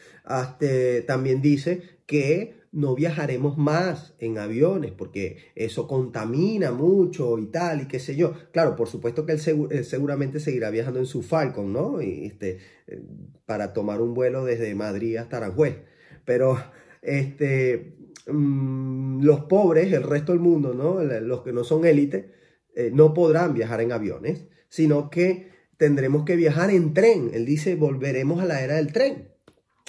también 1.07 1.41
dice 1.41 2.01
que 2.05 2.62
no 2.73 2.95
viajaremos 2.95 3.57
más 3.57 4.15
en 4.17 4.39
aviones 4.39 4.91
porque 4.91 5.37
eso 5.55 5.87
contamina 5.87 6.71
mucho 6.71 7.37
y 7.37 7.45
tal 7.45 7.83
y 7.83 7.87
qué 7.87 7.99
sé 7.99 8.15
yo. 8.15 8.33
Claro, 8.51 8.75
por 8.75 8.89
supuesto 8.89 9.25
que 9.25 9.33
él, 9.33 9.85
seguramente 9.85 10.39
seguirá 10.39 10.71
viajando 10.71 10.99
en 10.99 11.05
su 11.05 11.21
Falcon, 11.21 11.71
¿no? 11.71 12.01
Y, 12.01 12.25
este, 12.25 12.57
eh, 12.87 13.01
para 13.45 13.73
tomar 13.73 14.01
un 14.01 14.15
vuelo 14.15 14.43
desde 14.43 14.73
Madrid 14.73 15.17
hasta 15.17 15.37
Aranjuez. 15.37 15.83
Pero 16.25 16.57
este, 17.03 17.95
mm, 18.27 19.23
los 19.23 19.41
pobres, 19.41 19.93
el 19.93 20.03
resto 20.03 20.31
del 20.31 20.41
mundo, 20.41 20.73
¿no? 20.73 21.03
Los 21.03 21.43
que 21.43 21.53
no 21.53 21.63
son 21.63 21.85
élite, 21.85 22.33
eh, 22.75 22.89
no 22.91 23.13
podrán 23.13 23.53
viajar 23.53 23.81
en 23.81 23.91
aviones, 23.91 24.47
sino 24.67 25.11
que 25.11 25.51
tendremos 25.77 26.25
que 26.25 26.35
viajar 26.35 26.71
en 26.71 26.95
tren. 26.95 27.29
Él 27.33 27.45
dice, 27.45 27.75
volveremos 27.75 28.41
a 28.41 28.45
la 28.45 28.63
era 28.63 28.75
del 28.75 28.91
tren. 28.91 29.32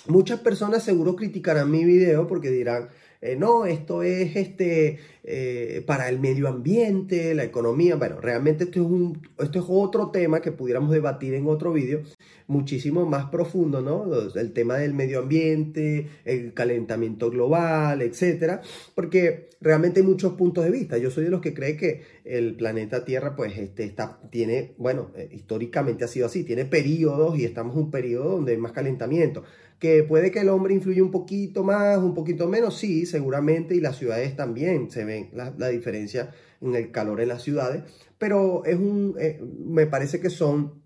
Muchas 0.06 0.40
personas 0.40 0.82
seguro 0.82 1.16
criticarán 1.16 1.70
mi 1.70 1.84
video 1.84 2.26
porque 2.26 2.50
dirán, 2.50 2.88
eh, 3.22 3.36
no, 3.36 3.64
esto 3.64 4.02
es 4.02 4.36
este, 4.36 4.98
eh, 5.22 5.82
para 5.86 6.10
el 6.10 6.20
medio 6.20 6.46
ambiente, 6.46 7.34
la 7.34 7.44
economía. 7.44 7.96
Bueno, 7.96 8.20
realmente 8.20 8.64
esto 8.64 8.80
es, 8.80 8.86
un, 8.86 9.26
esto 9.38 9.60
es 9.60 9.64
otro 9.66 10.10
tema 10.10 10.42
que 10.42 10.52
pudiéramos 10.52 10.90
debatir 10.90 11.32
en 11.32 11.46
otro 11.46 11.72
vídeo, 11.72 12.02
muchísimo 12.48 13.06
más 13.06 13.30
profundo, 13.30 13.80
¿no? 13.80 14.04
El 14.38 14.52
tema 14.52 14.76
del 14.76 14.92
medio 14.92 15.20
ambiente, 15.20 16.06
el 16.26 16.52
calentamiento 16.52 17.30
global, 17.30 18.02
etcétera, 18.02 18.60
porque 18.94 19.48
realmente 19.58 20.00
hay 20.00 20.06
muchos 20.06 20.34
puntos 20.34 20.62
de 20.62 20.70
vista. 20.70 20.98
Yo 20.98 21.10
soy 21.10 21.24
de 21.24 21.30
los 21.30 21.40
que 21.40 21.54
cree 21.54 21.78
que 21.78 22.02
el 22.26 22.56
planeta 22.56 23.06
Tierra, 23.06 23.34
pues, 23.36 23.56
este, 23.56 23.84
está, 23.84 24.20
tiene, 24.30 24.74
bueno, 24.76 25.12
eh, 25.16 25.30
históricamente 25.32 26.04
ha 26.04 26.08
sido 26.08 26.26
así, 26.26 26.44
tiene 26.44 26.66
periodos 26.66 27.38
y 27.38 27.46
estamos 27.46 27.74
en 27.74 27.84
un 27.84 27.90
periodo 27.90 28.32
donde 28.32 28.52
hay 28.52 28.58
más 28.58 28.72
calentamiento 28.72 29.44
que 29.78 30.02
puede 30.02 30.30
que 30.30 30.40
el 30.40 30.48
hombre 30.48 30.74
influya 30.74 31.02
un 31.02 31.10
poquito 31.10 31.64
más, 31.64 31.98
un 31.98 32.14
poquito 32.14 32.48
menos, 32.48 32.78
sí, 32.78 33.06
seguramente, 33.06 33.74
y 33.74 33.80
las 33.80 33.96
ciudades 33.96 34.36
también 34.36 34.90
se 34.90 35.04
ven 35.04 35.30
la, 35.32 35.68
diferencia 35.68 36.30
en 36.60 36.74
el 36.74 36.90
calor 36.90 37.20
en 37.20 37.28
las 37.28 37.42
ciudades, 37.42 37.82
pero 38.18 38.64
es 38.64 38.76
un, 38.76 39.16
eh, 39.18 39.40
me 39.42 39.86
parece 39.86 40.20
que 40.20 40.30
son 40.30 40.82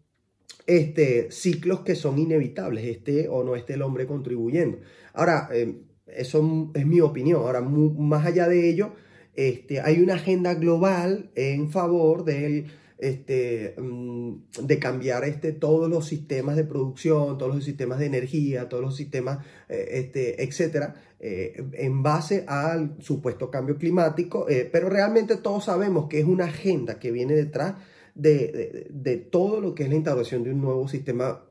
este, 0.67 1.31
ciclos 1.31 1.81
que 1.81 1.95
son 1.95 2.19
inevitables, 2.19 2.85
este 2.85 3.29
o 3.29 3.45
no 3.45 3.57
esté 3.57 3.75
el 3.75 3.83
hombre 3.83 4.07
contribuyendo. 4.07 4.79
Ahora, 5.15 5.49
eh, 5.53 5.81
eso 6.07 6.71
es 6.75 6.87
mi 6.87 7.01
opinión, 7.01 7.41
ahora, 7.41 7.61
más 7.61 8.27
allá 8.27 8.49
de 8.49 8.69
ello, 8.69 8.93
este, 9.35 9.81
hay 9.81 10.01
una 10.01 10.15
agenda 10.15 10.55
global 10.55 11.31
en 11.37 11.71
favor 11.71 12.25
del 12.25 12.67
este, 12.99 13.75
mm, 13.79 14.33
de 14.63 14.79
cambiar 14.79 15.25
este, 15.25 15.53
todos 15.53 15.89
los 15.89 16.07
sistemas 16.07 16.57
de 16.57 16.65
producción, 16.65 17.39
todos 17.39 17.55
los 17.55 17.65
sistemas 17.65 18.01
de 18.01 18.07
energía, 18.07 18.69
todos 18.69 18.83
los 18.83 18.97
sistemas, 18.97 19.39
eh, 19.69 19.89
este, 19.93 20.43
etcétera, 20.43 20.97
eh, 21.21 21.65
en 21.75 22.03
base 22.03 22.45
al 22.49 22.97
supuesto 23.01 23.51
cambio 23.51 23.77
climático, 23.77 24.49
eh, 24.49 24.69
pero 24.71 24.89
realmente 24.89 25.37
todos 25.37 25.65
sabemos 25.65 26.09
que 26.09 26.21
es 26.21 26.27
una 26.27 26.47
agenda 26.47 26.99
que 26.99 27.13
viene 27.13 27.35
detrás 27.35 27.77
de, 28.15 29.29
todo 29.31 29.61
lo 29.61 29.75
que 29.77 29.85
es 29.85 29.89
la 29.89 29.95
instauración 29.95 30.43
de 30.43 30.51
un 30.51 30.61
nuevo 30.61 30.89
sistema 30.89 31.45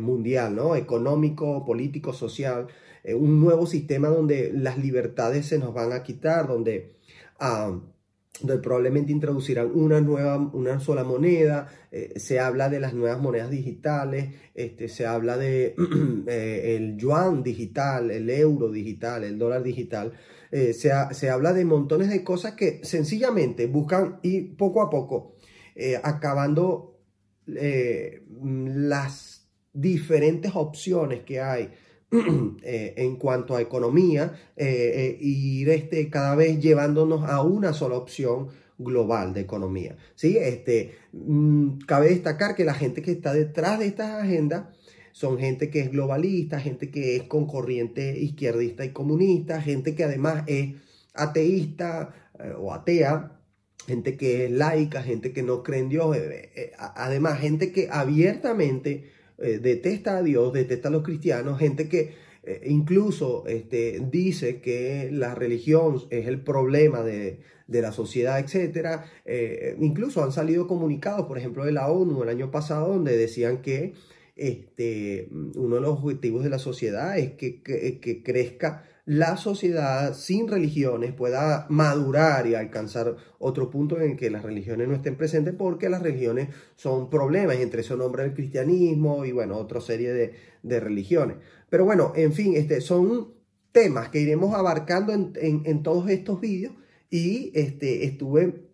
mundial, 0.00 0.56
¿no? 0.56 0.74
económico, 0.74 1.64
político, 1.64 2.12
social, 2.12 2.66
un 3.04 3.40
nuevo 3.40 3.64
sistema 3.64 4.08
donde 4.08 4.50
las 4.52 4.76
libertades 4.76 5.46
se 5.46 5.58
nos 5.58 5.72
van 5.72 5.92
a 5.92 6.02
quitar, 6.02 6.48
donde... 6.48 6.96
Ah, 7.38 7.78
donde 8.40 8.62
probablemente 8.62 9.12
introducirán 9.12 9.70
una 9.74 10.00
nueva, 10.00 10.36
una 10.36 10.80
sola 10.80 11.04
moneda, 11.04 11.68
eh, 11.92 12.14
se 12.16 12.40
habla 12.40 12.68
de 12.68 12.80
las 12.80 12.92
nuevas 12.92 13.20
monedas 13.20 13.50
digitales, 13.50 14.34
este, 14.54 14.88
se 14.88 15.06
habla 15.06 15.36
de 15.36 15.76
eh, 16.26 16.76
el 16.76 16.96
yuan 16.96 17.42
digital, 17.42 18.10
el 18.10 18.28
euro 18.28 18.70
digital, 18.70 19.24
el 19.24 19.38
dólar 19.38 19.62
digital, 19.62 20.12
eh, 20.50 20.72
se, 20.72 20.90
se, 21.12 21.30
habla 21.30 21.52
de 21.52 21.64
montones 21.64 22.10
de 22.10 22.24
cosas 22.24 22.54
que 22.54 22.80
sencillamente 22.84 23.66
buscan 23.66 24.18
ir 24.22 24.56
poco 24.56 24.82
a 24.82 24.90
poco 24.90 25.36
acabando 26.04 27.00
las 27.46 29.48
diferentes 29.72 30.52
opciones 30.54 31.24
que 31.24 31.40
hay 31.40 31.70
Eh, 32.62 32.94
en 32.96 33.16
cuanto 33.16 33.56
a 33.56 33.60
economía 33.60 34.32
eh, 34.56 34.66
eh, 34.66 35.18
ir 35.20 35.68
este, 35.68 36.08
cada 36.08 36.34
vez 36.34 36.60
llevándonos 36.60 37.28
a 37.28 37.42
una 37.42 37.72
sola 37.72 37.96
opción 37.96 38.48
global 38.78 39.34
de 39.34 39.40
economía. 39.40 39.96
¿sí? 40.14 40.36
Este, 40.38 40.94
mm, 41.12 41.78
cabe 41.86 42.08
destacar 42.08 42.54
que 42.54 42.64
la 42.64 42.74
gente 42.74 43.02
que 43.02 43.12
está 43.12 43.32
detrás 43.32 43.78
de 43.78 43.86
estas 43.86 44.22
agendas 44.22 44.64
son 45.12 45.38
gente 45.38 45.70
que 45.70 45.80
es 45.80 45.90
globalista, 45.90 46.58
gente 46.58 46.90
que 46.90 47.16
es 47.16 47.24
con 47.24 47.46
corriente 47.46 48.18
izquierdista 48.18 48.84
y 48.84 48.90
comunista, 48.90 49.60
gente 49.60 49.94
que 49.94 50.04
además 50.04 50.44
es 50.46 50.74
ateísta 51.14 52.14
o 52.58 52.72
atea, 52.72 53.38
gente 53.86 54.16
que 54.16 54.46
es 54.46 54.50
laica, 54.50 55.04
gente 55.04 55.32
que 55.32 55.44
no 55.44 55.62
cree 55.62 55.80
en 55.80 55.88
Dios, 55.88 56.16
además 56.96 57.38
gente 57.38 57.70
que 57.70 57.88
abiertamente 57.92 59.13
eh, 59.38 59.58
detesta 59.58 60.18
a 60.18 60.22
Dios, 60.22 60.52
detesta 60.52 60.88
a 60.88 60.92
los 60.92 61.02
cristianos, 61.02 61.58
gente 61.58 61.88
que 61.88 62.14
eh, 62.44 62.60
incluso 62.66 63.44
este, 63.46 64.00
dice 64.10 64.60
que 64.60 65.08
la 65.10 65.34
religión 65.34 66.02
es 66.10 66.26
el 66.26 66.40
problema 66.40 67.02
de, 67.02 67.40
la 67.66 67.92
sociedad, 67.92 68.38
etc. 68.38 69.00
Eh, 69.24 69.76
incluso 69.80 70.22
han 70.22 70.32
salido 70.32 70.66
comunicados, 70.66 71.26
por 71.26 71.38
ejemplo, 71.38 71.64
de 71.64 71.72
la 71.72 71.88
ONU 71.90 72.22
el 72.22 72.28
año 72.28 72.50
pasado, 72.50 72.88
donde 72.88 73.16
decían 73.16 73.62
que 73.62 73.94
este, 74.36 75.28
uno 75.30 75.76
de 75.76 75.80
los 75.80 75.98
objetivos 75.98 76.42
de 76.42 76.50
la 76.50 76.58
sociedad 76.58 77.16
es 77.18 77.32
que, 77.32 77.62
crezca 78.24 78.84
la 79.06 79.36
sociedad 79.36 80.14
sin 80.14 80.48
religiones 80.48 81.12
pueda 81.12 81.66
madurar 81.68 82.46
y 82.46 82.54
alcanzar 82.54 83.16
otro 83.38 83.70
punto 83.70 84.00
en 84.00 84.16
que 84.16 84.30
las 84.30 84.42
religiones 84.42 84.88
no 84.88 84.94
estén 84.94 85.16
presentes 85.16 85.54
porque 85.54 85.90
las 85.90 86.02
religiones 86.02 86.48
son 86.74 87.10
problemas, 87.10 87.56
entre 87.56 87.82
eso 87.82 87.96
nombra 87.96 88.24
el 88.24 88.32
cristianismo 88.32 89.26
y 89.26 89.32
bueno, 89.32 89.58
otra 89.58 89.82
serie 89.82 90.12
de, 90.62 90.80
religiones. 90.80 91.36
Pero 91.68 91.84
bueno, 91.84 92.12
en 92.16 92.32
fin, 92.32 92.54
este, 92.56 92.80
son 92.80 93.34
temas 93.72 94.08
que 94.08 94.20
iremos 94.20 94.54
abarcando 94.54 95.12
en, 95.12 95.82
todos 95.82 96.08
estos 96.08 96.40
vídeos 96.40 96.72
y 97.10 97.52
este, 97.54 98.06
estuve 98.06 98.68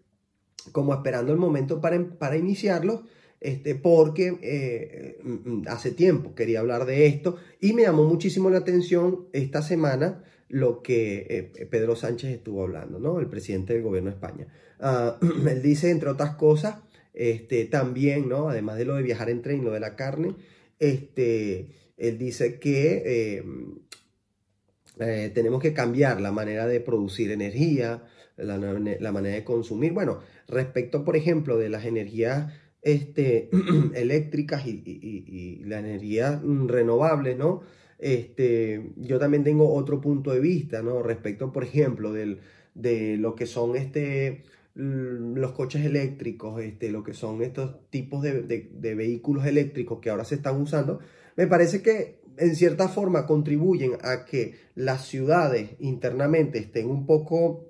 como 0.71 0.95
esperando 0.95 1.33
el 1.33 1.38
momento 1.38 1.81
para, 1.81 2.00
para 2.19 2.37
iniciarlos 2.37 3.00
este, 3.40 3.75
porque 3.75 4.38
eh, 4.42 5.18
mm, 5.23 5.62
hace 5.68 5.92
tiempo 5.92 6.35
quería 6.35 6.61
hablar 6.61 6.85
de 6.85 7.06
esto 7.06 7.37
y 7.61 7.73
me 7.73 7.82
llamó 7.82 8.04
muchísimo 8.04 8.50
la 8.50 8.59
atención 8.59 9.28
esta 9.32 9.62
semana 9.62 10.23
lo 10.49 10.82
que 10.82 11.26
eh, 11.56 11.66
Pedro 11.66 11.97
Sánchez 11.97 12.30
estuvo 12.30 12.62
hablando, 12.62 12.99
¿no? 12.99 13.20
El 13.20 13.28
presidente 13.28 13.73
del 13.73 13.82
gobierno 13.82 14.11
de 14.11 14.16
España. 14.16 14.47
Ah, 14.80 15.18
él 15.49 15.62
dice, 15.62 15.90
entre 15.90 16.11
otras 16.11 16.35
cosas, 16.35 16.76
este, 17.14 17.64
también, 17.64 18.28
¿no? 18.28 18.49
Además 18.49 18.76
de 18.76 18.85
lo 18.85 18.97
de 18.97 19.02
viajar 19.02 19.30
en 19.30 19.42
tren, 19.42 19.64
lo 19.64 19.73
de 19.73 19.80
la 19.80 19.97
carne, 19.97 20.35
este, 20.78 21.68
él 21.97 22.18
dice 22.18 22.59
que 22.59 23.42
eh, 24.99 25.30
tenemos 25.32 25.62
que 25.62 25.73
cambiar 25.73 26.20
la 26.20 26.32
manera 26.32 26.66
de 26.66 26.80
producir 26.80 27.30
energía, 27.30 28.02
la, 28.37 29.12
manera 29.12 29.35
de 29.35 29.44
consumir. 29.44 29.92
Bueno, 29.92 30.20
respecto, 30.49 31.04
por 31.04 31.16
ejemplo, 31.16 31.59
de 31.59 31.68
las 31.68 31.85
energías 31.85 32.52
este, 32.82 33.50
eléctricas 33.94 34.66
y, 34.66 34.82
y, 34.87 35.64
la 35.64 35.78
energía 35.78 36.40
mm, 36.42 36.68
renovable, 36.68 37.34
¿no? 37.34 37.62
Este, 37.99 38.92
yo 38.96 39.18
también 39.18 39.44
tengo 39.44 39.75
otro 39.75 40.00
punto 40.00 40.32
de 40.32 40.40
vista, 40.40 40.82
¿no? 40.82 41.02
Respecto, 41.02 41.52
por 41.52 41.64
ejemplo, 41.64 42.12
del, 42.12 42.40
de 42.75 43.16
lo 43.18 43.34
que 43.34 43.46
son 43.46 43.76
este, 43.76 44.42
los 44.75 45.52
coches 45.52 45.84
eléctricos, 45.84 46.60
este, 46.62 46.90
lo 46.90 47.02
que 47.02 47.12
son 47.12 47.42
estos 47.42 47.88
tipos 47.90 48.22
de, 48.22 48.42
de, 48.42 48.94
vehículos 48.94 49.46
eléctricos 49.46 50.00
que 50.00 50.10
ahora 50.10 50.25
se 50.25 50.37
están 50.37 50.60
usando, 50.60 51.00
me 51.37 51.46
parece 51.46 51.82
que 51.82 52.20
en 52.38 52.56
cierta 52.56 52.88
forma 52.88 53.26
contribuyen 53.26 53.99
a 54.02 54.25
que 54.25 54.54
las 54.75 55.04
ciudades 55.06 55.72
internamente 55.80 56.58
estén 56.58 56.88
un 56.88 57.04
poco 57.04 57.66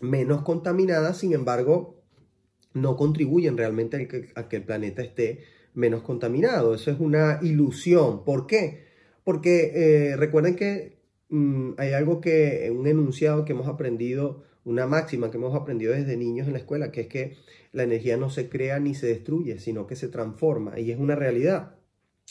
menos 0.00 0.42
contaminadas, 0.42 1.18
sin 1.18 1.32
embargo, 1.32 1.97
no 2.74 2.96
contribuyen 2.96 3.56
realmente 3.56 3.96
a 4.34 4.48
que, 4.48 4.56
el 4.56 4.62
planeta 4.62 5.02
esté 5.02 5.40
menos 5.74 6.02
contaminado. 6.02 6.74
Eso 6.74 6.90
es 6.90 7.00
una 7.00 7.38
ilusión. 7.42 8.24
¿Por 8.24 8.46
qué? 8.46 8.86
Porque 9.24 9.72
eh, 9.74 10.16
recuerden 10.16 10.56
que 10.56 10.98
mm, 11.28 11.72
hay 11.76 11.92
algo 11.92 12.20
que, 12.20 12.72
un 12.74 12.86
enunciado 12.86 13.44
que 13.44 13.52
hemos 13.52 13.68
aprendido, 13.68 14.44
una 14.64 14.86
máxima 14.86 15.30
que 15.30 15.36
hemos 15.36 15.54
aprendido 15.54 15.92
desde 15.92 16.16
niños 16.16 16.46
en 16.46 16.54
la 16.54 16.58
escuela, 16.58 16.92
que 16.92 17.02
es 17.02 17.06
que 17.08 17.36
la 17.72 17.82
energía 17.82 18.16
no 18.16 18.30
se 18.30 18.48
crea 18.48 18.80
ni 18.80 18.94
se 18.94 19.06
destruye, 19.06 19.58
sino 19.58 19.86
que 19.86 19.96
se 19.96 20.08
transforma 20.08 20.78
y 20.78 20.90
es 20.90 20.98
una 20.98 21.14
realidad. 21.14 21.76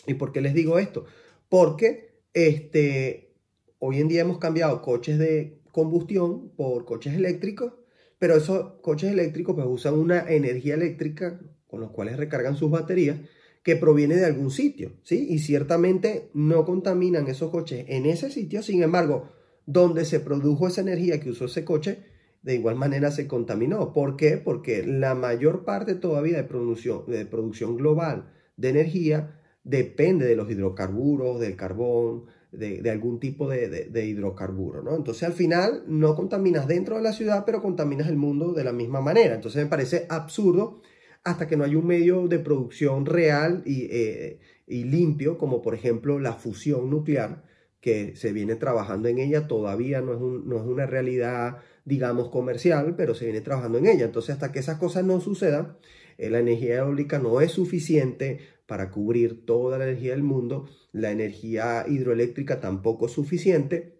¿Y 0.06 0.16
por 0.16 0.32
qué 0.32 0.42
les 0.42 0.54
digo 0.54 0.80
esto? 0.80 1.06
Porque 1.50 2.22
este, 2.34 3.34
hoy 3.80 4.00
en 4.00 4.08
día 4.08 4.22
hemos 4.22 4.38
cambiado 4.38 4.82
coches 4.82 5.18
de 5.18 5.60
combustión 5.72 6.50
por 6.50 6.86
coches 6.86 7.16
eléctricos 7.16 7.74
pero 8.20 8.36
esos 8.36 8.80
coches 8.82 9.12
eléctricos 9.12 9.56
pues 9.56 9.68
usan 9.68 9.96
una 9.96 10.30
energía 10.30 10.76
eléctrica 10.76 11.40
con 11.68 11.82
los 11.82 11.92
cuales 11.92 12.18
recargan 12.18 12.56
sus 12.56 12.72
baterías 12.72 13.18
que 13.64 13.76
proviene 13.76 14.16
de 14.16 14.26
algún 14.26 14.50
sitio, 14.50 14.94
¿sí? 15.04 15.28
Y 15.30 15.40
ciertamente 15.40 16.30
no 16.34 16.64
contaminan 16.64 17.28
esos 17.28 17.52
coches 17.52 17.86
en 17.90 18.06
ese 18.06 18.32
sitio, 18.32 18.64
sin 18.64 18.82
embargo, 18.82 19.30
donde 19.66 20.06
se 20.06 20.22
produjo 20.22 20.68
esa 20.68 20.82
energía 20.82 21.20
que 21.20 21.32
usó 21.32 21.46
ese 21.46 21.66
coche, 21.66 22.00
de 22.42 22.56
igual 22.56 22.78
manera 22.78 23.12
se 23.12 23.28
contaminó. 23.28 23.92
¿Por 23.92 24.16
qué? 24.16 24.38
Porque 24.38 24.88
la 24.88 25.16
mayor 25.16 25.66
parte 25.66 25.96
todavía 25.96 26.38
de 26.38 26.46
producción, 26.46 27.04
de 27.08 27.26
producción 27.26 27.76
global 27.76 28.32
de 28.56 28.70
energía 28.70 29.42
depende 29.66 30.26
de 30.26 30.38
los 30.38 30.50
hidrocarburos, 30.50 31.42
del 31.42 31.58
carbón, 31.58 32.28
de, 32.52 32.90
algún 32.90 33.20
tipo 33.20 33.50
de, 33.50 34.06
hidrocarburo, 34.06 34.82
¿no? 34.82 34.96
Entonces 34.96 35.24
al 35.24 35.34
final 35.34 35.84
no 35.88 36.16
contaminas 36.16 36.68
dentro 36.68 36.96
de 36.96 37.02
la 37.02 37.14
ciudad, 37.14 37.44
pero 37.46 37.62
contaminas 37.62 38.08
el 38.08 38.18
mundo 38.18 38.54
de 38.54 38.64
la 38.64 38.74
misma 38.74 39.02
manera. 39.02 39.36
Entonces 39.36 39.64
me 39.64 39.70
parece 39.70 40.06
absurdo 40.10 40.82
hasta 41.24 41.48
que 41.48 41.58
no 41.58 41.64
haya 41.64 41.78
un 41.78 41.88
medio 41.88 42.28
de 42.28 42.40
producción 42.40 43.06
real 43.06 43.64
y, 43.66 43.88
eh, 43.92 44.40
limpio, 44.68 45.38
como 45.38 45.62
por 45.62 45.76
ejemplo 45.76 46.20
la 46.20 46.34
fusión 46.34 46.90
nuclear, 46.90 47.44
que 47.82 48.16
se 48.16 48.34
viene 48.34 48.56
trabajando 48.56 49.08
en 49.08 49.20
ella, 49.20 49.48
todavía 49.48 50.02
no 50.02 50.14
es, 50.14 50.20
no 50.20 50.58
es 50.58 50.64
una 50.64 50.86
realidad, 50.86 51.58
digamos, 51.86 52.30
comercial, 52.30 52.96
pero 52.98 53.14
se 53.14 53.26
viene 53.26 53.42
trabajando 53.42 53.78
en 53.78 53.88
ella. 53.88 54.06
Entonces 54.06 54.32
hasta 54.32 54.52
que 54.52 54.60
esas 54.60 54.78
cosas 54.78 55.06
no 55.06 55.22
sucedan, 55.22 55.78
la 56.18 56.40
energía 56.40 56.78
eólica 56.78 57.20
no 57.20 57.42
es 57.42 57.52
suficiente 57.52 58.40
para 58.66 58.92
cubrir 58.92 59.46
toda 59.46 59.78
la 59.78 59.86
energía 59.86 60.12
del 60.12 60.24
mundo, 60.24 60.68
la 60.92 61.12
energía 61.12 61.86
hidroeléctrica 61.88 62.60
tampoco 62.60 63.06
es 63.06 63.14
suficiente, 63.14 63.98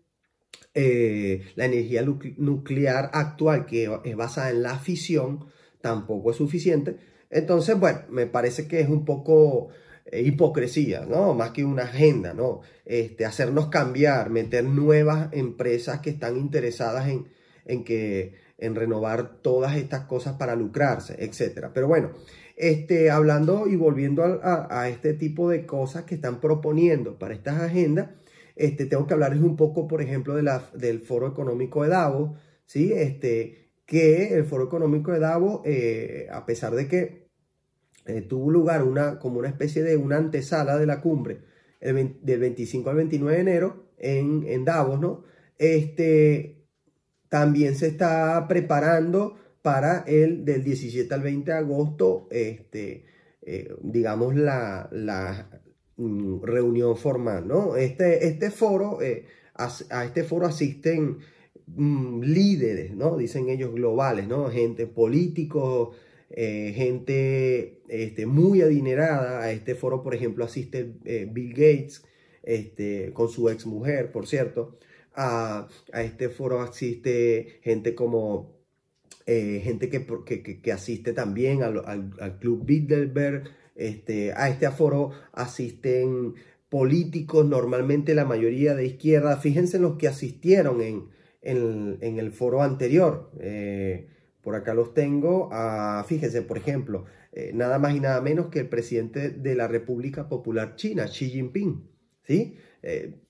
eh, 0.74 1.42
la 1.56 1.66
energía 1.66 2.04
nuclear 2.04 3.10
actual 3.14 3.66
que 3.66 3.90
es 4.04 4.16
basada 4.16 4.52
en 4.52 4.62
la 4.62 4.78
fisión 4.78 5.48
tampoco 5.82 6.32
es 6.32 6.38
suficiente. 6.38 6.98
Entonces, 7.30 7.80
bueno, 7.80 8.02
me 8.10 8.28
parece 8.28 8.68
que 8.68 8.80
es 8.82 8.90
un 8.90 9.04
poco 9.04 9.70
eh, 10.06 10.22
hipocresía, 10.22 11.06
¿no? 11.06 11.34
Más 11.34 11.52
que 11.52 11.66
una 11.66 11.84
agenda, 11.84 12.34
¿no? 12.34 12.62
Este, 12.86 13.26
hacernos 13.26 13.68
cambiar, 13.70 14.30
meter 14.30 14.64
nuevas 14.64 15.30
empresas 15.34 16.00
que 16.02 16.12
están 16.12 16.38
interesadas 16.38 17.10
en, 17.10 17.28
en 17.66 17.84
que 17.84 18.34
en 18.58 18.76
renovar 18.76 19.42
todas 19.42 19.76
estas 19.78 20.06
cosas 20.06 20.36
para 20.38 20.56
lucrarse, 20.56 21.16
etcétera. 21.20 21.72
Pero 21.74 21.88
bueno, 21.88 22.12
este, 22.56 23.12
hablando 23.12 23.68
y 23.68 23.76
volviendo 23.76 24.24
a, 24.24 24.90
este 24.90 25.14
tipo 25.14 25.50
de 25.50 25.66
cosas 25.66 26.04
que 26.06 26.16
están 26.16 26.42
proponiendo 26.42 27.20
para 27.20 27.36
estas 27.36 27.62
agendas, 27.62 28.10
este, 28.56 28.86
tengo 28.86 29.06
que 29.06 29.14
hablarles 29.14 29.42
un 29.42 29.56
poco, 29.56 29.88
por 29.88 30.02
ejemplo, 30.02 30.36
de 30.36 30.44
la, 30.44 30.70
del 30.74 31.00
Foro 31.02 31.28
Económico 31.28 31.84
de 31.84 31.90
Davos, 31.90 32.32
¿sí? 32.66 32.92
Este, 32.94 33.70
que 33.86 34.34
el 34.36 34.46
Foro 34.46 34.66
Económico 34.66 35.12
de 35.12 35.20
Davos, 35.20 35.62
eh, 35.66 36.28
a 36.32 36.46
pesar 36.48 36.74
de 36.74 36.88
que 36.88 37.28
eh, 38.08 38.22
tuvo 38.22 38.50
lugar 38.50 38.84
una, 38.84 39.20
como 39.20 39.38
una 39.40 39.50
especie 39.50 39.84
de 39.84 39.98
una 39.98 40.18
antesala 40.18 40.78
de 40.78 40.86
la 40.88 41.02
cumbre 41.02 41.42
del 41.80 42.40
25 42.40 42.90
al 42.90 42.96
29 42.96 43.36
de 43.36 43.42
enero 43.42 43.92
en, 44.00 44.44
en 44.48 44.66
Davos, 44.66 45.00
¿no? 45.00 45.24
Este, 45.60 46.57
también 47.30 47.76
se 47.76 47.88
está 47.88 48.48
preparando 48.48 49.36
para 49.62 50.06
el 50.08 50.46
del 50.46 50.64
17 50.64 51.14
al 51.14 51.22
20 51.22 51.52
de 51.52 51.58
agosto, 51.58 52.28
este, 52.32 53.06
eh, 53.42 53.74
digamos, 53.82 54.36
la, 54.36 54.88
la 54.92 55.62
mm, 55.98 56.42
reunión 56.44 56.96
formal, 56.96 57.48
¿no? 57.48 57.76
Este, 57.76 58.28
este 58.28 58.50
foro, 58.50 59.02
eh, 59.02 59.26
a, 59.56 60.06
este 60.06 60.24
foro 60.24 60.46
asisten 60.46 61.18
mm, 61.68 62.22
líderes, 62.22 62.96
¿no? 62.96 63.18
Dicen 63.18 63.50
ellos 63.50 63.74
globales, 63.74 64.28
¿no? 64.28 64.50
Gente 64.50 64.88
políticos, 64.88 65.96
eh, 66.30 66.72
gente 66.76 67.82
este, 67.90 68.26
muy 68.26 68.62
adinerada. 68.62 69.42
A 69.42 69.52
este 69.52 69.76
foro, 69.76 70.02
por 70.02 70.16
ejemplo, 70.16 70.46
asiste 70.46 70.94
Bill 71.30 71.52
Gates, 71.52 72.04
este, 72.44 73.12
con 73.14 73.28
su 73.28 73.50
ex 73.50 73.66
mujer, 73.66 74.12
por 74.14 74.28
cierto. 74.28 74.78
A, 75.20 75.68
a 75.94 76.02
este 76.04 76.30
foro 76.30 76.62
asiste 76.62 77.60
gente 77.64 77.96
como 77.96 78.58
eh, 79.30 79.60
gente 79.62 79.90
que, 79.90 80.06
que, 80.62 80.72
asiste 80.72 81.12
también 81.12 81.62
al, 81.62 81.84
al, 81.86 82.40
Club 82.40 82.66
Bilderberg, 82.66 83.50
este, 83.76 84.32
a 84.32 84.48
este 84.48 84.66
aforo 84.66 85.12
asisten 85.34 86.36
políticos, 86.70 87.46
normalmente 87.46 88.16
la 88.16 88.24
mayoría 88.24 88.74
de 88.74 88.86
izquierda. 88.86 89.36
Fíjense 89.36 89.80
los 89.80 89.98
que 89.98 90.08
asistieron 90.08 90.82
en, 90.82 91.10
en, 91.42 92.20
el 92.20 92.32
foro 92.32 92.64
anterior. 92.64 93.30
Eh, 93.42 94.08
por 94.42 94.56
acá 94.56 94.74
los 94.74 94.94
tengo. 94.94 95.50
Ah, 95.52 96.06
fíjense, 96.08 96.42
por 96.42 96.58
ejemplo, 96.58 97.04
eh, 97.34 97.52
nada 97.54 97.80
más 97.80 97.96
y 97.98 98.00
nada 98.00 98.22
menos 98.22 98.48
que 98.48 98.60
el 98.60 98.70
presidente 98.70 99.30
de 99.30 99.56
la 99.56 99.68
República 99.68 100.30
Popular 100.30 100.76
China, 100.76 101.06
Xi 101.06 101.30
Jinping. 101.30 101.90
¿Sí? 102.24 102.56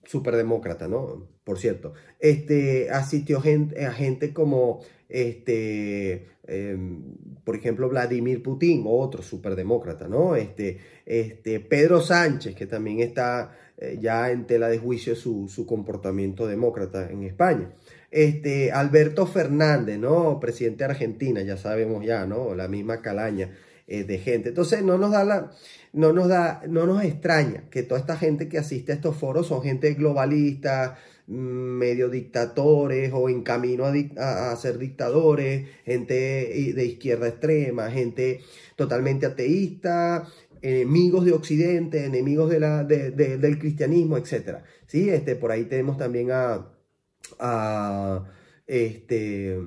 Superdemócrata, 0.04 0.88
¿no? 0.88 1.28
Por 1.44 1.60
cierto. 1.60 1.94
Este, 2.20 2.90
asistió 2.90 3.40
a 3.40 3.92
gente 3.92 4.34
como 4.34 4.82
este, 5.10 6.28
em, 6.48 7.16
por 7.44 7.56
ejemplo, 7.56 7.90
Vladimir 7.90 8.44
Putin, 8.44 8.84
otro 8.86 9.24
superdemócrata, 9.24 10.08
¿no? 10.08 10.36
Este, 10.36 10.80
este, 11.06 11.60
Pedro 11.60 12.02
Sánchez, 12.02 12.56
que 12.56 12.66
también 12.66 13.00
está 13.00 13.56
eh, 13.78 13.98
ya 14.02 14.32
en 14.32 14.46
tela 14.46 14.68
de 14.70 14.80
juicio 14.80 15.16
su, 15.16 15.48
su, 15.48 15.66
comportamiento 15.66 16.48
demócrata 16.48 17.10
en 17.10 17.24
España. 17.24 17.72
Este, 18.12 18.72
Alberto 18.72 19.28
Fernández, 19.28 19.98
¿no? 20.00 20.40
Presidente 20.40 20.80
de 20.84 20.92
Argentina, 20.92 21.42
ya 21.42 21.58
sabemos 21.58 22.06
ya, 22.06 22.26
¿no? 22.26 22.56
La 22.56 22.68
misma 22.68 23.02
calaña 23.02 23.52
eh, 23.88 24.04
de 24.04 24.18
gente. 24.18 24.50
Entonces, 24.50 24.84
no 24.84 24.98
nos 24.98 25.12
da 25.12 25.24
la, 25.24 25.52
no 25.94 26.12
nos 26.12 26.28
da, 26.28 26.62
no 26.68 26.86
nos 26.86 27.04
extraña 27.04 27.70
que 27.70 27.84
toda 27.84 28.02
esta 28.02 28.18
gente 28.18 28.50
que 28.50 28.58
asiste 28.58 28.92
a 28.92 28.96
estos 28.96 29.16
foros 29.16 29.48
son 29.48 29.62
gente 29.62 29.94
globalista, 29.94 30.98
medio 31.28 32.10
dictadores 32.10 33.12
o 33.14 33.30
en 33.30 33.44
camino 33.44 33.86
a, 33.86 34.56
ser 34.56 34.78
dictadores, 34.78 35.68
gente 35.86 36.14
de 36.76 36.86
izquierda 36.86 37.30
extrema, 37.30 37.90
gente 37.90 38.42
totalmente 38.76 39.26
ateísta, 39.26 40.28
enemigos 40.62 41.26
de 41.26 41.32
Occidente, 41.34 42.06
enemigos 42.06 42.50
de 42.50 42.60
la, 42.60 42.84
del 42.84 43.60
cristianismo, 43.60 44.18
etc. 44.18 44.60
¿Sí? 44.86 45.10
Este, 45.10 45.36
por 45.36 45.52
ahí 45.52 45.66
tenemos 45.66 45.98
también 45.98 46.32
a, 46.32 46.74
a 47.40 48.24
este, 48.68 49.58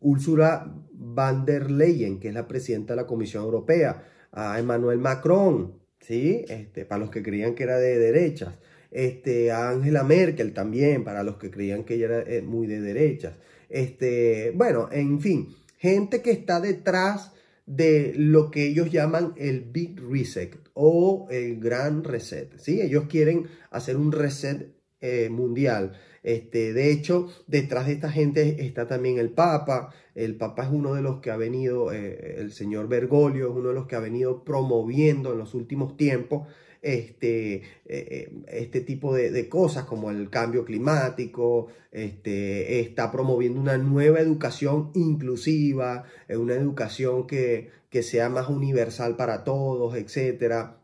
Ursula 0.00 0.74
van 0.98 1.44
der 1.44 1.70
Leyen, 1.70 2.18
que 2.18 2.28
es 2.28 2.34
la 2.34 2.48
presidenta 2.48 2.94
de 2.94 3.02
la 3.02 3.06
Comisión 3.06 3.44
Europea, 3.44 4.04
a 4.32 4.58
Emmanuel 4.58 4.98
Macron, 4.98 5.74
¿sí? 6.00 6.44
Este, 6.48 6.84
para 6.84 7.00
los 7.00 7.10
que 7.10 7.22
creían 7.22 7.54
que 7.54 7.62
era 7.62 7.78
de 7.78 7.98
derechas 7.98 8.54
este, 8.90 9.50
a 9.50 9.70
Angela 9.70 10.02
Merkel 10.02 10.52
también, 10.52 11.04
para 11.04 11.22
los 11.22 11.36
que 11.36 11.50
creían 11.50 11.84
que 11.84 11.94
ella 11.94 12.06
era 12.06 12.22
eh, 12.22 12.42
muy 12.42 12.66
de 12.66 12.80
derechas. 12.80 13.34
Este, 13.68 14.52
bueno, 14.54 14.88
en 14.90 15.20
fin, 15.20 15.54
gente 15.76 16.22
que 16.22 16.30
está 16.30 16.60
detrás 16.60 17.32
de 17.66 18.14
lo 18.16 18.50
que 18.50 18.66
ellos 18.66 18.90
llaman 18.90 19.34
el 19.36 19.60
Big 19.60 20.00
Reset 20.00 20.56
o 20.72 21.28
el 21.30 21.60
Gran 21.60 22.02
Reset. 22.02 22.58
¿sí? 22.58 22.80
Ellos 22.80 23.04
quieren 23.08 23.46
hacer 23.70 23.96
un 23.96 24.10
reset 24.10 24.72
eh, 25.00 25.28
mundial. 25.30 25.92
Este, 26.22 26.72
de 26.72 26.90
hecho, 26.90 27.28
detrás 27.46 27.86
de 27.86 27.92
esta 27.92 28.10
gente 28.10 28.64
está 28.66 28.86
también 28.86 29.18
el 29.18 29.30
Papa. 29.30 29.94
El 30.14 30.36
Papa 30.36 30.64
es 30.64 30.70
uno 30.72 30.94
de 30.94 31.02
los 31.02 31.20
que 31.20 31.30
ha 31.30 31.36
venido, 31.36 31.92
eh, 31.92 32.36
el 32.38 32.52
señor 32.52 32.88
Bergoglio 32.88 33.50
es 33.50 33.56
uno 33.56 33.68
de 33.68 33.74
los 33.74 33.86
que 33.86 33.96
ha 33.96 34.00
venido 34.00 34.44
promoviendo 34.44 35.32
en 35.32 35.38
los 35.38 35.54
últimos 35.54 35.96
tiempos 35.96 36.48
este, 36.82 37.62
eh, 37.86 38.32
este 38.48 38.80
tipo 38.80 39.14
de, 39.14 39.48
cosas 39.48 39.84
como 39.84 40.10
el 40.10 40.30
cambio 40.30 40.64
climático, 40.64 41.68
este, 41.90 42.80
está 42.80 43.10
promoviendo 43.10 43.60
una 43.60 43.78
nueva 43.78 44.20
educación 44.20 44.90
inclusiva, 44.94 46.04
una 46.28 46.54
educación 46.54 47.26
que, 47.26 47.70
sea 48.02 48.28
más 48.28 48.48
universal 48.48 49.16
para 49.16 49.42
todos, 49.44 49.96
etc. 49.96 50.76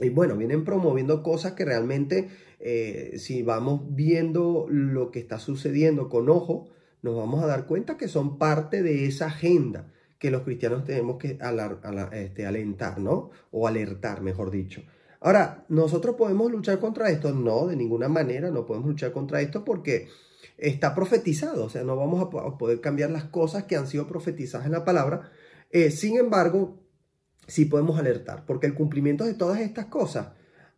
Y 0.00 0.08
bueno, 0.08 0.36
vienen 0.36 0.64
promoviendo 0.64 1.22
cosas 1.22 1.52
que 1.52 1.64
realmente, 1.64 2.28
si 2.60 3.42
vamos 3.42 3.82
viendo 3.94 4.66
lo 4.68 5.10
que 5.10 5.18
está 5.18 5.38
sucediendo 5.38 6.08
con 6.08 6.28
ojo, 6.28 6.68
nos 7.02 7.16
vamos 7.16 7.42
a 7.42 7.46
dar 7.46 7.66
cuenta 7.66 7.96
que 7.96 8.08
son 8.08 8.38
parte 8.38 8.82
de 8.82 9.06
esa 9.06 9.26
agenda 9.26 9.90
que 10.20 10.30
los 10.30 10.42
cristianos 10.42 10.84
tenemos 10.84 11.16
que 11.16 11.38
este, 12.12 12.46
alentar, 12.46 13.00
¿no? 13.00 13.30
O 13.50 13.66
alertar, 13.66 14.20
mejor 14.20 14.50
dicho. 14.50 14.82
Ahora, 15.20 15.64
¿nosotros 15.68 16.16
podemos 16.16 16.52
luchar 16.52 16.78
contra 16.78 17.10
esto? 17.10 17.32
No, 17.32 17.66
de 17.66 17.74
ninguna 17.74 18.08
manera 18.08 18.50
no 18.50 18.66
podemos 18.66 18.88
luchar 18.88 19.12
contra 19.12 19.40
esto 19.40 19.64
porque 19.64 20.08
está 20.58 20.94
profetizado, 20.94 21.64
o 21.64 21.70
sea, 21.70 21.84
no 21.84 21.96
vamos 21.96 22.22
a 22.22 22.58
poder 22.58 22.80
cambiar 22.82 23.10
las 23.10 23.24
cosas 23.24 23.64
que 23.64 23.76
han 23.76 23.86
sido 23.86 24.06
profetizadas 24.06 24.66
en 24.66 24.72
la 24.72 24.84
palabra. 24.84 25.30
Eh, 25.70 25.90
sin 25.90 26.18
embargo, 26.18 26.78
sí 27.46 27.64
podemos 27.64 27.98
alertar, 27.98 28.44
porque 28.44 28.66
el 28.66 28.74
cumplimiento 28.74 29.24
de 29.24 29.34
todas 29.34 29.60
estas 29.60 29.86
cosas 29.86 30.32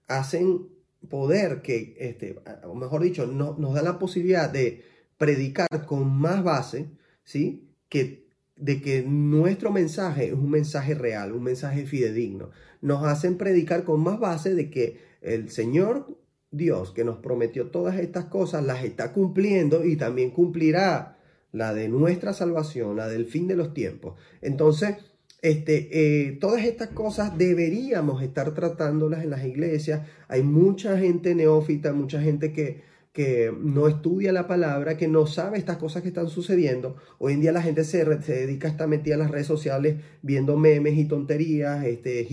hacen 0.07 0.69
poder 1.09 1.63
que, 1.63 1.97
este, 1.99 2.37
o 2.65 2.75
mejor 2.75 3.03
dicho, 3.03 3.27
no, 3.27 3.57
nos 3.59 3.75
da 3.75 3.83
la 3.83 3.99
posibilidad 3.99 4.51
de 4.51 4.85
predicar 5.19 5.87
con 5.87 6.09
más 6.09 6.43
base, 6.43 6.91
¿sí? 7.25 7.69
Que 7.89 8.23
de 8.57 8.81
que 8.81 9.03
nuestro 9.03 9.73
mensaje 9.73 10.27
es 10.27 10.33
un 10.35 10.51
mensaje 10.51 10.95
real, 10.95 11.33
un 11.33 11.43
mensaje 11.43 11.85
fidedigno. 11.85 12.51
Nos 12.81 13.05
hacen 13.05 13.37
predicar 13.37 13.85
con 13.85 14.01
más 14.01 14.21
base 14.21 14.55
de 14.55 14.71
que 14.71 15.01
el 15.21 15.51
Señor 15.51 16.17
Dios 16.53 16.93
que 16.93 17.05
nos 17.05 17.19
prometió 17.19 17.71
todas 17.71 17.99
estas 17.99 18.27
cosas 18.27 18.65
las 18.65 18.85
está 18.85 19.13
cumpliendo 19.13 19.85
y 19.85 19.97
también 19.97 20.31
cumplirá 20.31 21.19
la 21.51 21.75
de 21.75 21.89
nuestra 21.89 22.35
salvación, 22.35 22.97
la 22.97 23.09
del 23.09 23.27
fin 23.27 23.49
de 23.49 23.57
los 23.57 23.75
tiempos. 23.75 24.19
Entonces, 24.43 24.97
este, 25.43 25.89
eh, 25.91 26.33
todas 26.41 26.65
estas 26.65 26.91
cosas 26.91 27.37
deberíamos 27.37 28.23
estar 28.23 28.55
tratándolas 28.55 29.25
en 29.25 29.31
las 29.31 29.45
iglesias. 29.45 30.07
Hay 30.29 30.45
mucha 30.45 30.97
gente 30.97 31.35
neófita, 31.35 31.93
mucha 31.93 32.23
gente 32.23 32.53
que, 32.53 32.83
que 33.13 33.53
no 33.61 33.89
estudia 33.89 34.33
la 34.33 34.47
palabra, 34.47 34.97
que 34.97 35.09
no 35.09 35.27
sabe 35.27 35.59
estas 35.59 35.79
cosas 35.79 36.03
que 36.03 36.09
están 36.09 36.29
sucediendo. 36.29 36.97
Hoy 37.19 37.33
en 37.33 37.41
día 37.41 37.51
la 37.51 37.61
gente 37.61 37.83
se, 37.83 38.05
dedica 38.05 38.69
a 38.69 38.71
estar 38.71 38.87
metida 38.87 39.15
en 39.15 39.21
las 39.21 39.33
redes 39.33 39.49
sociales 39.49 39.97
viendo 40.23 40.57
memes 40.57 40.97
y 40.97 41.07
tonterías, 41.07 41.85
este, 41.87 42.25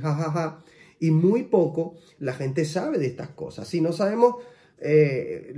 jajaja, 0.00 0.62
y 1.00 1.10
muy 1.10 1.42
poco 1.42 1.96
la 2.20 2.34
gente 2.34 2.64
sabe 2.64 2.98
de 2.98 3.06
estas 3.06 3.30
cosas. 3.30 3.66
Si 3.66 3.80
no 3.80 3.92
sabemos 3.92 4.36
eh, 4.78 5.52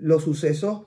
los 0.00 0.24
sucesos 0.24 0.86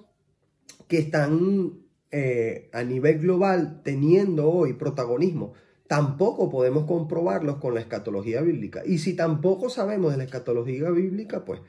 que 0.87 0.97
están 0.97 1.84
eh, 2.17 2.69
a 2.71 2.81
nivel 2.81 3.19
global 3.19 3.81
teniendo 3.83 4.49
hoy 4.49 4.71
protagonismo, 4.71 5.51
tampoco 5.85 6.49
podemos 6.49 6.85
comprobarlos 6.85 7.57
con 7.57 7.73
la 7.73 7.81
escatología 7.81 8.39
bíblica. 8.39 8.83
Y 8.85 8.99
si 8.99 9.17
tampoco 9.17 9.69
sabemos 9.69 10.11
de 10.11 10.17
la 10.19 10.23
escatología 10.23 10.89
bíblica, 10.91 11.43
pues 11.43 11.59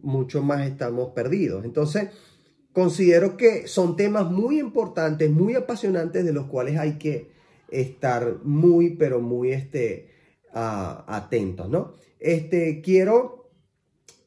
mucho 0.00 0.44
más 0.44 0.64
estamos 0.64 1.10
perdidos. 1.10 1.64
Entonces, 1.64 2.10
considero 2.72 3.36
que 3.36 3.66
son 3.66 3.96
temas 3.96 4.30
muy 4.30 4.60
importantes, 4.60 5.28
muy 5.28 5.56
apasionantes, 5.56 6.24
de 6.24 6.32
los 6.34 6.46
cuales 6.46 6.78
hay 6.78 6.92
que 6.92 7.32
estar 7.68 8.44
muy, 8.44 8.90
pero 8.90 9.20
muy 9.20 9.50
este, 9.50 10.08
atentos, 10.52 11.68
¿no? 11.68 11.94
Este, 12.20 12.80
quiero 12.80 13.39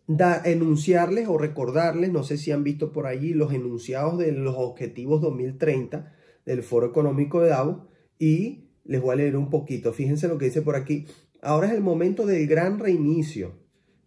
da, 0.07 0.41
enunciarles 0.43 1.27
o 1.27 1.37
recordarles, 1.37 2.11
no 2.11 2.23
sé 2.23 2.37
si 2.37 2.51
han 2.51 2.63
visto 2.63 2.91
por 2.91 3.07
allí 3.07 3.33
los 3.33 3.53
enunciados 3.53 4.17
de 4.17 4.31
los 4.31 4.55
objetivos 4.57 5.21
2030 5.21 6.13
del 6.45 6.63
Foro 6.63 6.87
Económico 6.87 7.41
de 7.41 7.49
Davos 7.49 7.83
y 8.19 8.69
les 8.85 9.01
voy 9.01 9.13
a 9.13 9.17
leer 9.17 9.35
un 9.35 9.49
poquito. 9.49 9.93
Fíjense 9.93 10.27
lo 10.27 10.37
que 10.37 10.45
dice 10.45 10.61
por 10.61 10.75
aquí. 10.75 11.05
Ahora 11.41 11.67
es 11.67 11.73
el 11.73 11.81
momento 11.81 12.25
del 12.25 12.47
gran 12.47 12.79
reinicio. 12.79 13.59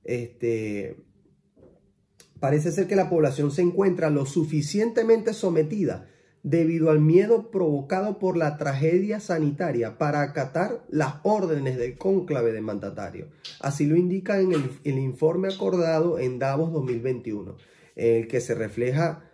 Este, 0.04 1.06
Parece 2.40 2.70
ser 2.70 2.86
que 2.86 2.96
la 2.96 3.08
población 3.08 3.50
se 3.50 3.62
encuentra 3.62 4.10
lo 4.10 4.26
suficientemente 4.26 5.32
sometida 5.32 6.08
debido 6.46 6.92
al 6.92 7.00
miedo 7.00 7.50
provocado 7.50 8.20
por 8.20 8.36
la 8.36 8.56
tragedia 8.56 9.18
sanitaria 9.18 9.98
para 9.98 10.22
acatar 10.22 10.84
las 10.88 11.16
órdenes 11.24 11.76
del 11.76 11.98
cónclave 11.98 12.52
de 12.52 12.60
mandatario. 12.60 13.26
Así 13.58 13.84
lo 13.84 13.96
indica 13.96 14.38
en 14.38 14.52
el, 14.52 14.70
el 14.84 14.96
informe 14.96 15.48
acordado 15.48 16.20
en 16.20 16.38
Davos 16.38 16.72
2021, 16.72 17.56
en 17.96 18.14
el 18.22 18.28
que 18.28 18.40
se 18.40 18.54
refleja 18.54 19.24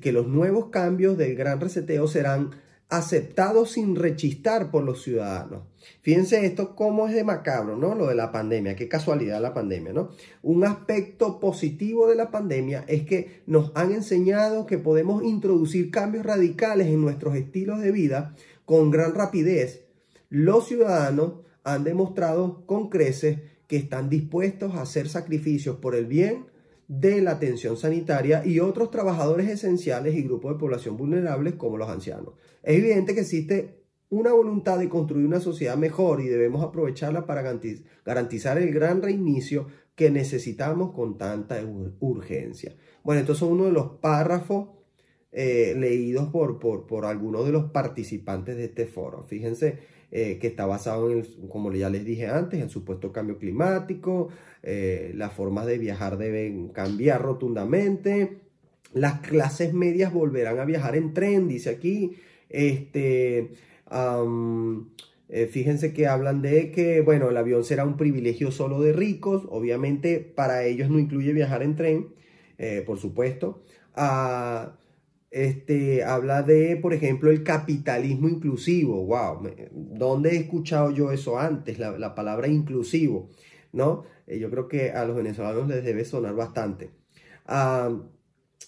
que 0.00 0.10
los 0.10 0.26
nuevos 0.26 0.70
cambios 0.70 1.18
del 1.18 1.36
gran 1.36 1.60
reseteo 1.60 2.08
serán 2.08 2.52
aceptado 2.88 3.66
sin 3.66 3.96
rechistar 3.96 4.70
por 4.70 4.82
los 4.82 5.02
ciudadanos. 5.02 5.62
Fíjense 6.00 6.46
esto 6.46 6.74
cómo 6.74 7.06
es 7.06 7.14
de 7.14 7.22
macabro, 7.22 7.76
¿no? 7.76 7.94
Lo 7.94 8.06
de 8.06 8.14
la 8.14 8.32
pandemia, 8.32 8.76
qué 8.76 8.88
casualidad 8.88 9.42
la 9.42 9.52
pandemia, 9.52 9.92
¿no? 9.92 10.10
Un 10.42 10.64
aspecto 10.64 11.38
positivo 11.38 12.08
de 12.08 12.14
la 12.16 12.30
pandemia 12.30 12.84
es 12.88 13.04
que 13.04 13.42
nos 13.46 13.72
han 13.74 13.92
enseñado 13.92 14.66
que 14.66 14.78
podemos 14.78 15.22
introducir 15.22 15.90
cambios 15.90 16.24
radicales 16.24 16.86
en 16.88 17.02
nuestros 17.02 17.36
estilos 17.36 17.80
de 17.80 17.92
vida 17.92 18.34
con 18.64 18.90
gran 18.90 19.14
rapidez. 19.14 19.84
Los 20.30 20.66
ciudadanos 20.68 21.34
han 21.64 21.84
demostrado 21.84 22.64
con 22.66 22.88
creces 22.88 23.40
que 23.66 23.76
están 23.76 24.08
dispuestos 24.08 24.74
a 24.74 24.82
hacer 24.82 25.08
sacrificios 25.08 25.76
por 25.76 25.94
el 25.94 26.06
bien 26.06 26.46
de 26.88 27.20
la 27.20 27.32
atención 27.32 27.76
sanitaria 27.76 28.44
y 28.44 28.60
otros 28.60 28.90
trabajadores 28.90 29.48
esenciales 29.48 30.16
y 30.16 30.22
grupos 30.22 30.54
de 30.54 30.58
población 30.58 30.96
vulnerables 30.96 31.54
como 31.54 31.76
los 31.76 31.90
ancianos. 31.90 32.32
Es 32.62 32.78
evidente 32.78 33.14
que 33.14 33.20
existe 33.20 33.78
una 34.08 34.32
voluntad 34.32 34.78
de 34.78 34.88
construir 34.88 35.26
una 35.26 35.40
sociedad 35.40 35.76
mejor 35.76 36.22
y 36.22 36.28
debemos 36.28 36.64
aprovecharla 36.64 37.26
para 37.26 37.42
garantizar 38.04 38.56
el 38.56 38.72
gran 38.72 39.02
reinicio 39.02 39.66
que 39.94 40.10
necesitamos 40.10 40.92
con 40.92 41.18
tanta 41.18 41.60
urgencia. 42.00 42.74
Bueno, 43.04 43.20
estos 43.20 43.38
son 43.38 43.52
uno 43.52 43.66
de 43.66 43.72
los 43.72 43.98
párrafos 44.00 44.68
eh, 45.30 45.74
leídos 45.76 46.30
por, 46.30 46.58
por, 46.58 46.86
por 46.86 47.04
algunos 47.04 47.44
de 47.44 47.52
los 47.52 47.70
participantes 47.70 48.56
de 48.56 48.64
este 48.64 48.86
foro. 48.86 49.24
Fíjense 49.24 49.78
eh, 50.10 50.38
que 50.40 50.46
está 50.46 50.64
basado 50.64 51.10
en, 51.10 51.22
como 51.50 51.70
ya 51.70 51.90
les 51.90 52.02
dije 52.02 52.28
antes, 52.28 52.62
en 52.62 52.70
supuesto 52.70 53.12
cambio 53.12 53.36
climático, 53.36 54.30
eh, 54.62 55.12
las 55.14 55.34
formas 55.34 55.66
de 55.66 55.76
viajar 55.76 56.16
deben 56.16 56.68
cambiar 56.68 57.20
rotundamente, 57.20 58.38
las 58.94 59.20
clases 59.20 59.74
medias 59.74 60.10
volverán 60.10 60.60
a 60.60 60.64
viajar 60.64 60.96
en 60.96 61.12
tren, 61.12 61.46
dice 61.46 61.68
aquí, 61.68 62.16
este, 62.48 63.50
eh, 65.28 65.46
fíjense 65.46 65.92
que 65.92 66.06
hablan 66.06 66.40
de 66.40 66.70
que, 66.70 67.02
bueno, 67.02 67.28
el 67.28 67.36
avión 67.36 67.62
será 67.62 67.84
un 67.84 67.98
privilegio 67.98 68.50
solo 68.50 68.80
de 68.80 68.94
ricos, 68.94 69.46
obviamente 69.50 70.20
para 70.20 70.64
ellos 70.64 70.88
no 70.88 70.98
incluye 70.98 71.34
viajar 71.34 71.62
en 71.62 71.76
tren, 71.76 72.08
por 72.86 72.98
supuesto. 72.98 73.62
Este, 75.30 76.04
habla 76.04 76.42
de, 76.42 76.76
por 76.76 76.94
ejemplo, 76.94 77.30
el 77.30 77.42
capitalismo 77.42 78.28
inclusivo. 78.28 79.04
Wow, 79.04 79.50
¿dónde 79.72 80.30
he 80.30 80.36
escuchado 80.36 80.90
yo 80.90 81.12
eso 81.12 81.38
antes? 81.38 81.78
La, 81.78 82.14
palabra 82.14 82.48
inclusivo, 82.48 83.30
¿no? 83.72 84.04
Eh, 84.26 84.38
yo 84.38 84.50
creo 84.50 84.68
que 84.68 84.92
a 84.92 85.04
los 85.04 85.16
venezolanos 85.16 85.68
les 85.68 85.84
debe 85.84 86.04
sonar 86.04 86.34
bastante. 86.34 86.90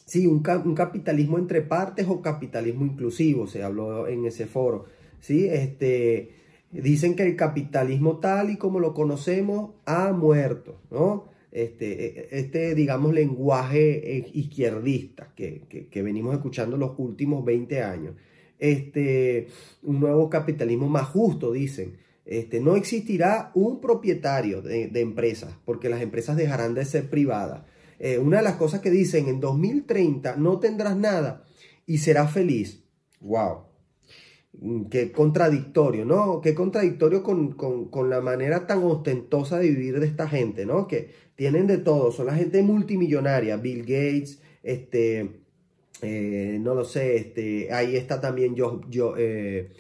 sí, 0.06 0.26
un, 0.26 0.42
capitalismo 0.42 1.38
entre 1.38 1.62
partes 1.62 2.06
o 2.08 2.20
capitalismo 2.20 2.84
inclusivo, 2.84 3.46
se 3.46 3.62
habló 3.62 4.06
en 4.08 4.26
ese 4.26 4.46
foro. 4.46 4.86
¿sí? 5.20 5.46
Este, 5.48 6.30
dicen 6.70 7.16
que 7.16 7.24
el 7.24 7.36
capitalismo 7.36 8.18
tal 8.18 8.50
y 8.50 8.56
como 8.56 8.80
lo 8.80 8.94
conocemos 8.94 9.72
ha 9.86 10.12
muerto, 10.12 10.80
¿no? 10.90 11.28
Este, 11.52 12.38
este 12.38 12.74
digamos, 12.74 13.12
lenguaje 13.12 14.18
eh, 14.18 14.30
izquierdista 14.34 15.32
que, 15.34 15.62
que, 15.90 16.02
venimos 16.02 16.34
escuchando 16.34 16.76
los 16.76 16.92
últimos 16.98 17.44
20 17.44 17.82
años. 17.82 18.14
Este, 18.58 19.48
un 19.82 20.00
nuevo 20.00 20.28
capitalismo 20.28 20.88
más 20.88 21.08
justo, 21.08 21.52
dicen. 21.52 21.98
Este, 22.24 22.60
no 22.60 22.76
existirá 22.76 23.50
un 23.54 23.80
propietario 23.80 24.62
de, 24.62 24.88
empresas, 25.00 25.52
porque 25.64 25.88
las 25.88 26.02
empresas 26.02 26.36
dejarán 26.36 26.74
de 26.74 26.84
ser 26.84 27.10
privadas. 27.10 27.62
Eh, 27.98 28.18
una 28.18 28.36
de 28.36 28.44
las 28.44 28.54
cosas 28.54 28.80
que 28.80 28.90
dicen, 28.90 29.28
en 29.28 29.40
2030 29.40 30.36
no 30.36 30.60
tendrás 30.60 30.96
nada 30.96 31.44
y 31.86 31.98
serás 31.98 32.32
feliz. 32.32 32.84
¡Wow! 33.20 33.64
Mm, 34.60 34.84
qué 34.84 35.10
contradictorio, 35.12 36.04
¿no? 36.04 36.40
Qué 36.40 36.54
contradictorio 36.54 37.22
con, 37.22 37.52
con, 37.52 38.10
la 38.10 38.20
manera 38.20 38.66
tan 38.66 38.84
ostentosa 38.84 39.58
de 39.58 39.68
vivir 39.68 40.00
de 40.00 40.06
esta 40.06 40.28
gente, 40.28 40.66
¿no? 40.66 40.86
Que 40.86 41.10
tienen 41.40 41.66
de 41.66 41.78
todo, 41.78 42.12
son 42.12 42.26
la 42.26 42.34
gente 42.34 42.62
multimillonaria, 42.62 43.56
Bill 43.56 43.80
Gates, 43.80 44.42
este, 44.62 45.40
eh, 46.02 46.58
no 46.60 46.74
lo 46.74 46.84
sé, 46.84 47.16
este, 47.16 47.72
ahí 47.72 47.96
está 47.96 48.20
también 48.20 48.54
yo, 48.54 49.14
eh, 49.16 49.70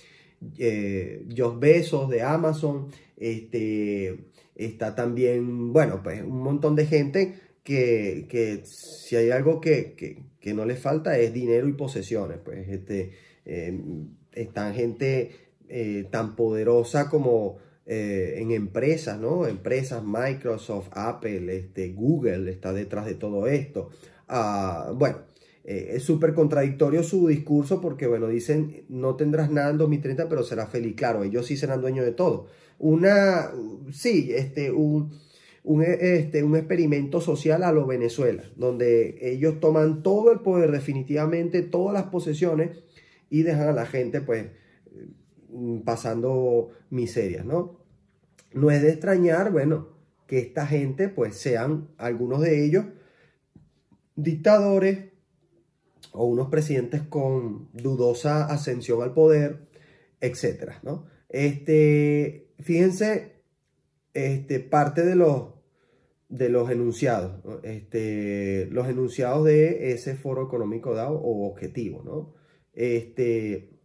eh, 0.56 1.22
Bezos 1.58 2.08
de 2.08 2.22
Amazon, 2.22 2.88
este, 3.18 4.20
está 4.54 4.94
también, 4.94 5.70
bueno, 5.70 6.00
pues 6.02 6.22
un 6.22 6.42
montón 6.42 6.76
de 6.76 6.86
gente 6.86 7.34
que, 7.62 8.24
que 8.30 8.62
si 8.64 9.16
hay 9.16 9.30
algo 9.30 9.60
que, 9.60 9.92
que, 9.92 10.22
que, 10.40 10.54
no 10.54 10.64
les 10.64 10.78
falta 10.78 11.18
es 11.18 11.34
dinero 11.34 11.68
y 11.68 11.74
posesiones, 11.74 12.38
pues, 12.42 12.70
este, 12.70 13.10
están 14.32 14.72
gente 14.72 15.32
tan 16.10 16.36
poderosa 16.36 17.10
como 17.10 17.58
eh, 17.86 18.36
en 18.38 18.50
empresas, 18.50 19.18
¿no? 19.18 19.46
Empresas, 19.46 20.02
Microsoft, 20.04 20.88
Apple, 20.92 21.56
este, 21.56 21.92
Google 21.92 22.50
está 22.50 22.72
detrás 22.72 23.06
de 23.06 23.14
todo 23.14 23.46
esto. 23.46 23.90
Ah, 24.28 24.92
bueno, 24.94 25.18
eh, 25.64 25.92
es 25.94 26.02
súper 26.02 26.34
contradictorio 26.34 27.02
su 27.02 27.28
discurso 27.28 27.80
porque, 27.80 28.06
bueno, 28.06 28.28
dicen, 28.28 28.84
no 28.88 29.16
tendrás 29.16 29.50
nada 29.50 29.70
en 29.70 29.78
2030, 29.78 30.28
pero 30.28 30.42
serás 30.42 30.70
feliz. 30.70 30.94
Claro, 30.96 31.24
ellos 31.24 31.46
sí 31.46 31.56
serán 31.56 31.80
dueños 31.80 32.04
de 32.04 32.12
todo. 32.12 32.46
Una, 32.78 33.50
sí, 33.92 34.30
este, 34.34 34.70
un, 34.70 35.10
este, 35.82 36.42
un 36.42 36.56
experimento 36.56 37.20
social 37.20 37.62
a 37.62 37.72
lo 37.72 37.86
Venezuela, 37.86 38.44
donde 38.56 39.18
ellos 39.20 39.60
toman 39.60 40.02
todo 40.02 40.32
el 40.32 40.40
poder, 40.40 40.70
definitivamente, 40.70 41.62
todas 41.62 41.94
las 41.94 42.04
posesiones 42.04 42.70
y 43.28 43.42
dejan 43.42 43.68
a 43.68 43.72
la 43.72 43.86
gente, 43.86 44.20
pues, 44.20 44.46
pasando 45.84 46.70
miserias, 46.90 47.44
¿no? 47.44 47.80
No 48.52 48.70
es 48.70 48.82
de 48.82 48.90
extrañar, 48.90 49.52
bueno, 49.52 49.88
que 50.26 50.38
esta 50.38 50.66
gente 50.66 51.08
pues 51.08 51.36
sean 51.36 51.88
algunos 51.98 52.40
de 52.40 52.64
ellos 52.64 52.84
dictadores 54.16 55.10
o 56.12 56.24
unos 56.24 56.48
presidentes 56.48 57.02
con 57.02 57.68
dudosa 57.72 58.44
ascensión 58.46 59.02
al 59.02 59.14
poder, 59.14 59.68
etcétera, 60.20 60.80
¿no? 60.82 61.06
Este, 61.28 62.52
fíjense, 62.58 63.42
este, 64.14 64.60
parte 64.60 65.04
de 65.04 65.14
los, 65.14 65.54
de 66.28 66.48
los 66.48 66.70
enunciados, 66.70 67.40
este, 67.62 68.66
los 68.70 68.88
enunciados 68.88 69.44
de 69.44 69.92
ese 69.92 70.16
foro 70.16 70.44
económico 70.44 70.94
dado 70.94 71.16
o 71.16 71.48
objetivo, 71.48 72.02
¿no? 72.04 72.34
Este, 72.72 73.79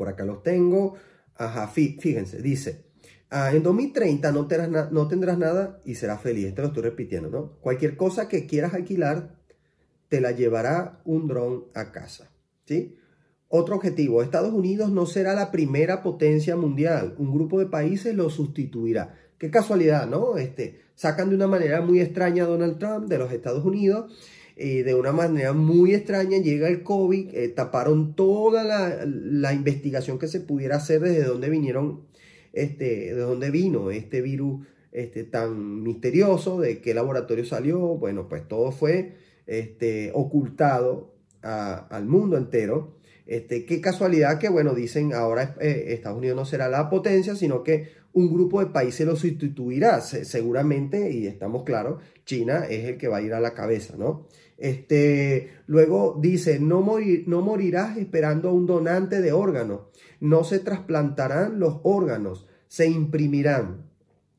por 0.00 0.08
acá 0.08 0.24
los 0.24 0.42
tengo, 0.42 0.94
ajá, 1.34 1.68
fíjense, 1.68 2.40
dice, 2.40 2.86
Ah, 3.32 3.52
en 3.54 3.62
2030 3.62 4.32
no 4.32 4.46
tendrás, 4.48 5.38
nada 5.38 5.80
y 5.84 5.94
serás 5.94 6.20
feliz. 6.20 6.52
Te 6.52 6.62
lo 6.62 6.68
estoy 6.68 6.82
repitiendo, 6.82 7.30
¿no? 7.30 7.52
Cualquier 7.60 7.96
cosa 7.96 8.28
que 8.28 8.46
quieras 8.46 8.74
alquilar, 8.74 9.36
te 10.08 10.20
la 10.20 10.32
llevará 10.32 11.00
un 11.04 11.28
dron 11.28 11.66
a 11.74 11.92
casa. 11.92 12.32
¿Sí? 12.66 12.96
Otro 13.46 13.76
objetivo, 13.76 14.22
Estados 14.22 14.52
Unidos 14.52 14.90
no 14.90 15.06
será 15.06 15.34
la 15.34 15.52
primera 15.52 16.02
potencia 16.02 16.56
mundial. 16.56 17.14
Un 17.18 17.32
grupo 17.32 17.60
de 17.60 17.66
países 17.66 18.16
lo 18.16 18.30
sustituirá. 18.30 19.14
Qué 19.38 19.50
casualidad, 19.50 20.08
¿no? 20.08 20.36
Este, 20.36 20.80
sacan 20.96 21.28
de 21.28 21.36
una 21.36 21.46
manera 21.46 21.80
muy 21.82 22.00
extraña 22.00 22.44
a 22.44 22.48
Donald 22.48 22.78
Trump 22.78 23.06
de 23.06 23.18
los 23.18 23.30
Estados 23.32 23.64
Unidos. 23.64 24.12
Y 24.56 24.82
de 24.82 24.94
una 24.94 25.12
manera 25.12 25.52
muy 25.52 25.94
extraña 25.94 26.38
llega 26.38 26.68
el 26.68 26.82
COVID, 26.82 27.34
eh, 27.34 27.48
taparon 27.48 28.14
toda 28.14 28.64
la, 28.64 29.04
la 29.06 29.52
investigación 29.54 30.18
que 30.18 30.28
se 30.28 30.40
pudiera 30.40 30.76
hacer 30.76 31.00
desde 31.00 31.24
donde 31.24 31.48
vinieron 31.48 32.02
este, 32.52 33.14
de 33.14 33.20
dónde 33.20 33.50
vino 33.50 33.90
este 33.90 34.20
virus 34.20 34.66
este, 34.92 35.24
tan 35.24 35.82
misterioso, 35.82 36.60
de 36.60 36.80
qué 36.80 36.94
laboratorio 36.94 37.44
salió. 37.44 37.78
Bueno, 37.78 38.28
pues 38.28 38.46
todo 38.48 38.72
fue 38.72 39.14
este, 39.46 40.10
ocultado 40.14 41.14
al 41.42 42.06
mundo 42.06 42.36
entero. 42.36 42.96
Este, 43.26 43.64
qué 43.64 43.80
casualidad 43.80 44.38
que, 44.38 44.48
bueno, 44.48 44.74
dicen 44.74 45.12
ahora 45.14 45.56
eh, 45.60 45.86
Estados 45.88 46.18
Unidos 46.18 46.36
no 46.36 46.44
será 46.44 46.68
la 46.68 46.90
potencia, 46.90 47.36
sino 47.36 47.62
que 47.62 47.88
un 48.12 48.32
grupo 48.32 48.60
de 48.60 48.66
países 48.66 49.06
lo 49.06 49.16
sustituirá. 49.16 50.00
seguramente, 50.00 51.10
y 51.12 51.26
estamos 51.26 51.64
claros, 51.64 52.02
China 52.24 52.66
es 52.68 52.84
el 52.84 52.96
que 52.96 53.08
va 53.08 53.18
a 53.18 53.22
ir 53.22 53.34
a 53.34 53.40
la 53.40 53.54
cabeza, 53.54 53.96
¿no? 53.96 54.26
Este, 54.58 55.50
luego 55.66 56.18
dice, 56.20 56.60
no, 56.60 56.82
morir, 56.82 57.24
no 57.26 57.40
morirás 57.40 57.96
esperando 57.96 58.50
a 58.50 58.52
un 58.52 58.66
donante 58.66 59.22
de 59.22 59.32
órganos 59.32 59.90
no 60.20 60.44
se 60.44 60.58
trasplantarán 60.58 61.58
los 61.58 61.80
órganos, 61.82 62.46
se 62.68 62.86
imprimirán. 62.86 63.88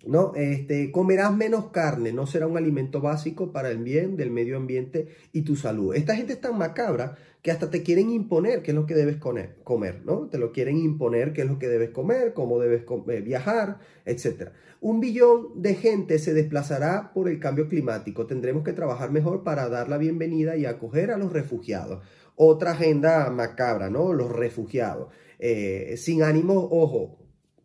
¿no? 0.05 0.33
Este, 0.35 0.91
comerás 0.91 1.35
menos 1.35 1.69
carne, 1.69 2.11
no 2.11 2.25
será 2.25 2.47
un 2.47 2.57
alimento 2.57 3.01
básico 3.01 3.51
para 3.51 3.69
el 3.69 3.83
bien 3.83 4.17
del 4.17 4.31
medio 4.31 4.57
ambiente 4.57 5.09
y 5.31 5.41
tu 5.41 5.55
salud. 5.55 5.93
Esta 5.93 6.15
gente 6.15 6.33
es 6.33 6.41
tan 6.41 6.57
macabra 6.57 7.17
que 7.41 7.51
hasta 7.51 7.69
te 7.69 7.81
quieren 7.81 8.11
imponer 8.11 8.61
qué 8.61 8.71
es 8.71 8.75
lo 8.75 8.85
que 8.85 8.93
debes 8.93 9.17
comer, 9.17 10.01
¿no? 10.05 10.27
Te 10.27 10.37
lo 10.37 10.51
quieren 10.51 10.77
imponer 10.77 11.33
qué 11.33 11.41
es 11.41 11.47
lo 11.47 11.57
que 11.57 11.67
debes 11.67 11.89
comer, 11.89 12.33
cómo 12.33 12.59
debes 12.59 12.83
eh, 13.07 13.21
viajar, 13.21 13.79
etc. 14.05 14.49
Un 14.79 14.99
billón 14.99 15.61
de 15.61 15.73
gente 15.73 16.19
se 16.19 16.33
desplazará 16.33 17.11
por 17.13 17.27
el 17.27 17.39
cambio 17.39 17.67
climático. 17.67 18.27
Tendremos 18.27 18.63
que 18.63 18.73
trabajar 18.73 19.11
mejor 19.11 19.43
para 19.43 19.69
dar 19.69 19.89
la 19.89 19.97
bienvenida 19.97 20.55
y 20.55 20.65
acoger 20.65 21.11
a 21.11 21.17
los 21.17 21.33
refugiados. 21.33 22.03
Otra 22.35 22.71
agenda 22.71 23.29
macabra, 23.31 23.89
¿no? 23.89 24.13
Los 24.13 24.31
refugiados. 24.31 25.11
Eh, 25.39 25.95
sin 25.97 26.21
ánimo, 26.21 26.69
ojo, 26.71 27.17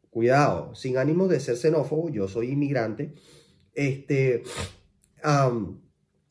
cuidado, 0.08 0.74
sin 0.74 0.96
ánimo 0.96 1.28
de 1.28 1.40
ser 1.40 1.56
xenófobo, 1.56 2.08
yo 2.08 2.26
soy 2.26 2.52
inmigrante, 2.52 3.12
este, 3.74 4.44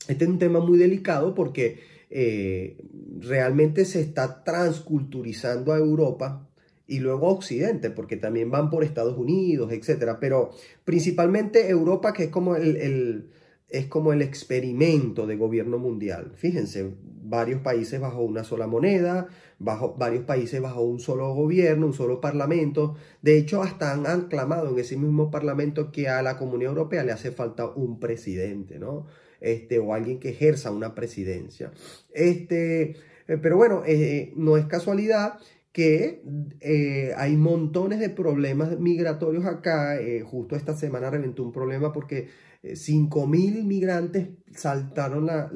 este 0.08 0.23
es 0.23 0.29
un 0.29 0.39
tema 0.39 0.60
muy 0.60 0.79
delicado 0.79 1.36
porque 1.36 1.79
eh, 2.17 2.78
realmente 3.19 3.84
se 3.84 3.99
está 3.99 4.43
transculturizando 4.43 5.73
a 5.73 5.78
Europa 5.78 6.47
y 6.88 6.99
luego 6.99 7.28
a 7.28 7.32
Occidente, 7.32 7.89
porque 7.89 8.15
también 8.15 8.49
van 8.49 8.69
por 8.69 8.84
Estados 8.84 9.17
Unidos, 9.17 9.71
etc. 9.73 10.17
Pero 10.19 10.51
principalmente 10.86 11.69
Europa, 11.69 12.13
que 12.13 12.25
es 12.25 12.30
como 12.30 12.56
el 12.56 13.30
es 13.69 13.88
como 13.88 14.13
el 14.13 14.21
experimento 14.21 15.25
de 15.28 15.36
gobierno 15.36 15.78
mundial. 15.78 16.32
Fíjense, 16.36 16.93
varios 17.23 17.62
países 17.62 17.99
bajo 17.99 18.21
una 18.21 18.43
sola 18.43 18.67
moneda, 18.67 19.28
bajo, 19.60 19.95
varios 19.97 20.23
países 20.23 20.62
bajo 20.62 20.82
un 20.82 20.99
solo 20.99 21.34
gobierno, 21.34 21.88
un 21.88 21.93
solo 21.93 22.21
parlamento. 22.21 22.95
De 23.21 23.38
hecho, 23.38 23.63
hasta 23.63 23.91
han 23.91 24.06
aclamado 24.06 24.69
en 24.69 24.80
ese 24.80 24.97
mismo 24.97 25.32
parlamento 25.32 25.91
que 25.91 26.08
a 26.08 26.21
la 26.21 26.38
Comunidad 26.38 26.71
Europea 26.71 27.04
le 27.04 27.12
hace 27.12 27.32
falta 27.32 27.65
un 27.65 27.99
presidente, 27.99 28.80
¿no? 28.80 29.08
Este, 29.41 29.80
o 29.80 29.93
alguien 29.93 30.19
que 30.19 30.30
ejerza 30.30 30.71
una 30.71 30.95
presidencia. 30.95 31.71
Este, 32.13 32.95
eh, 33.28 33.38
pero 33.41 33.58
bueno, 33.58 33.84
eh, 33.86 34.34
no 34.36 34.58
es 34.58 34.65
casualidad 34.65 35.39
que 35.71 36.24
eh, 36.62 37.13
hay 37.17 37.36
montones 37.36 38.00
de 38.00 38.10
problemas 38.10 38.80
migratorios 38.80 39.45
acá. 39.45 39.98
justo 40.24 40.56
esta 40.56 40.76
semana 40.76 41.10
reventó 41.10 41.43
un 41.43 41.52
problema 41.52 41.91
porque 41.91 42.30
5.000 42.63 43.63
migrantes 43.63 44.30
saltaron 44.54 45.26
la, 45.26 45.50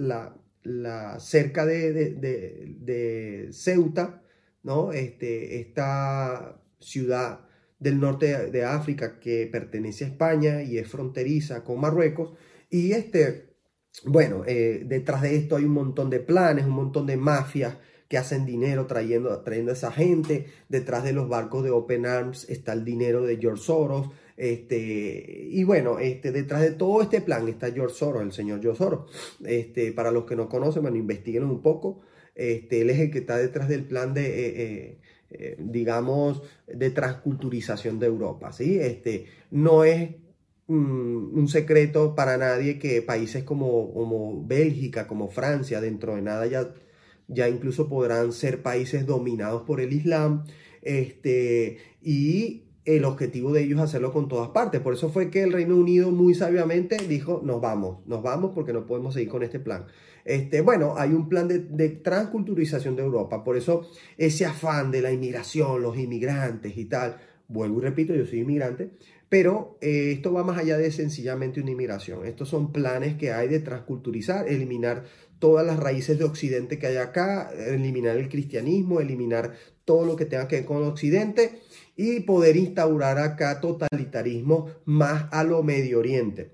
la, 0.64 1.20
cerca 1.20 1.66
de, 1.66 3.50
Ceuta, 3.52 4.22
¿no? 4.62 4.92
Este, 4.92 5.62
esta 5.62 6.62
ciudad 6.80 7.46
del 7.80 8.00
norte 8.00 8.52
de 8.52 8.66
África 8.66 9.20
que 9.20 9.48
pertenece 9.52 10.04
a 10.04 10.08
España 10.10 10.64
y 10.64 10.78
es 10.78 10.88
fronteriza 10.88 11.64
con 11.64 11.80
Marruecos. 11.80 12.34
Y 12.70 12.92
este, 12.92 13.49
bueno, 14.06 14.44
eh, 14.46 14.84
detrás 14.86 15.22
de 15.22 15.36
esto 15.36 15.56
hay 15.56 15.66
un 15.66 15.74
montón 15.74 16.10
de 16.10 16.20
planes, 16.20 16.66
un 16.66 16.72
montón 16.72 17.06
de 17.06 17.18
mafias 17.18 17.78
que 18.08 18.18
hacen 18.18 18.46
dinero 18.46 18.88
trayendo, 18.88 19.40
trayendo 19.42 19.72
a 19.72 19.76
esa 19.76 19.92
gente. 19.92 20.48
Detrás 20.68 21.04
de 21.04 21.14
los 21.14 21.30
barcos 21.30 21.64
de 21.64 21.70
Open 21.70 22.06
Arms 22.06 22.50
está 22.50 22.74
el 22.74 22.84
dinero 22.84 23.22
de 23.22 23.38
George 23.38 23.64
Soros. 23.64 24.10
Este, 24.36 25.48
y 25.52 25.64
bueno, 25.64 26.00
este, 26.00 26.32
detrás 26.32 26.62
de 26.62 26.72
todo 26.72 27.02
este 27.02 27.22
plan 27.22 27.48
está 27.48 27.72
George 27.72 27.96
Soros, 27.96 28.24
el 28.24 28.32
señor 28.32 28.62
George 28.62 28.80
Soros. 28.80 29.12
Este, 29.46 29.92
para 29.92 30.12
los 30.12 30.26
que 30.26 30.36
no 30.36 30.50
conocen, 30.50 30.82
bueno, 30.82 30.98
investiguen 30.98 31.44
un 31.44 31.62
poco. 31.62 32.02
Este, 32.34 32.82
él 32.82 32.90
es 32.90 33.00
el 33.00 33.12
que 33.12 33.20
está 33.20 33.38
detrás 33.38 33.68
del 33.68 33.86
plan 33.86 34.14
de, 34.14 34.26
eh, 34.26 35.00
eh, 35.30 35.58
digamos, 35.60 36.42
de 36.66 36.90
transculturización 36.90 38.00
de 38.00 38.08
Europa. 38.08 38.52
¿sí? 38.52 38.80
Este, 38.80 39.26
no 39.52 39.84
es 39.84 40.16
un 40.70 41.48
secreto 41.48 42.16
para 42.16 42.38
nadie 42.38 42.80
que 42.80 43.02
países 43.02 43.44
como, 43.44 43.94
como 43.94 44.46
Bélgica, 44.46 45.08
como 45.08 45.30
Francia, 45.30 45.82
dentro 45.82 46.16
de 46.16 46.22
nada 46.22 46.46
ya, 46.46 46.74
ya 47.28 47.50
incluso 47.50 47.90
podrán 47.90 48.32
ser 48.32 48.62
países 48.62 49.06
dominados 49.06 49.64
por 49.64 49.82
el 49.82 49.94
Islam. 49.94 50.46
Este, 50.82 51.78
y 52.02 52.64
el 52.86 53.06
objetivo 53.06 53.52
de 53.52 53.64
ellos 53.64 53.78
es 53.80 53.86
hacerlo 53.86 54.12
con 54.12 54.28
todas 54.28 54.50
partes. 54.50 54.82
Por 54.82 54.94
eso 54.94 55.10
fue 55.10 55.30
que 55.30 55.44
el 55.44 55.54
Reino 55.54 55.76
Unido 55.76 56.12
muy 56.12 56.34
sabiamente 56.34 56.98
dijo, 57.08 57.42
nos 57.44 57.62
vamos, 57.62 58.06
nos 58.08 58.24
vamos 58.24 58.52
porque 58.56 58.74
no 58.74 58.86
podemos 58.86 59.14
seguir 59.14 59.30
con 59.30 59.44
este 59.44 59.60
plan. 59.60 59.86
Este, 60.26 60.62
bueno, 60.62 60.96
hay 60.98 61.12
un 61.12 61.30
plan 61.30 61.48
de, 61.48 61.90
transculturización 61.90 62.96
de 62.96 63.04
Europa, 63.04 63.44
por 63.44 63.58
eso 63.58 63.90
ese 64.18 64.46
afán 64.46 64.92
de 64.92 65.02
la 65.02 65.12
inmigración, 65.12 65.82
los 65.82 65.98
inmigrantes 65.98 66.78
y 66.78 66.86
tal, 66.86 67.18
vuelvo 67.48 67.80
y 67.80 67.82
repito, 67.82 68.14
yo 68.14 68.26
soy 68.26 68.40
inmigrante, 68.40 68.92
pero 69.30 69.78
eh, 69.80 70.12
esto 70.12 70.34
va 70.34 70.44
más 70.44 70.58
allá 70.58 70.78
de 70.78 70.92
sencillamente 70.92 71.62
una 71.62 71.72
inmigración. 71.72 72.26
Estos 72.26 72.50
son 72.50 72.72
planes 72.74 73.16
que 73.16 73.32
hay 73.32 73.48
de 73.48 73.60
transculturizar, 73.60 74.48
eliminar 74.48 75.06
todas 75.38 75.66
las 75.66 75.80
raíces 75.80 76.18
de 76.18 76.26
Occidente 76.26 76.80
que 76.80 76.88
hay 76.88 76.98
acá, 76.98 77.52
eliminar 77.52 78.18
el 78.18 78.28
cristianismo, 78.28 79.00
eliminar 79.00 79.54
todo 79.86 80.06
lo 80.06 80.16
que 80.16 80.26
tenga 80.26 80.48
que 80.48 80.58
ver 80.58 80.66
con 80.66 80.84
Occidente 80.84 81.60
y 81.96 82.22
poder 82.22 82.58
instaurar 82.58 83.20
acá 83.20 83.60
totalitarismo 83.62 84.68
más 84.86 85.28
a 85.32 85.44
lo 85.44 85.64
Medio 85.64 86.00
Oriente, 86.00 86.52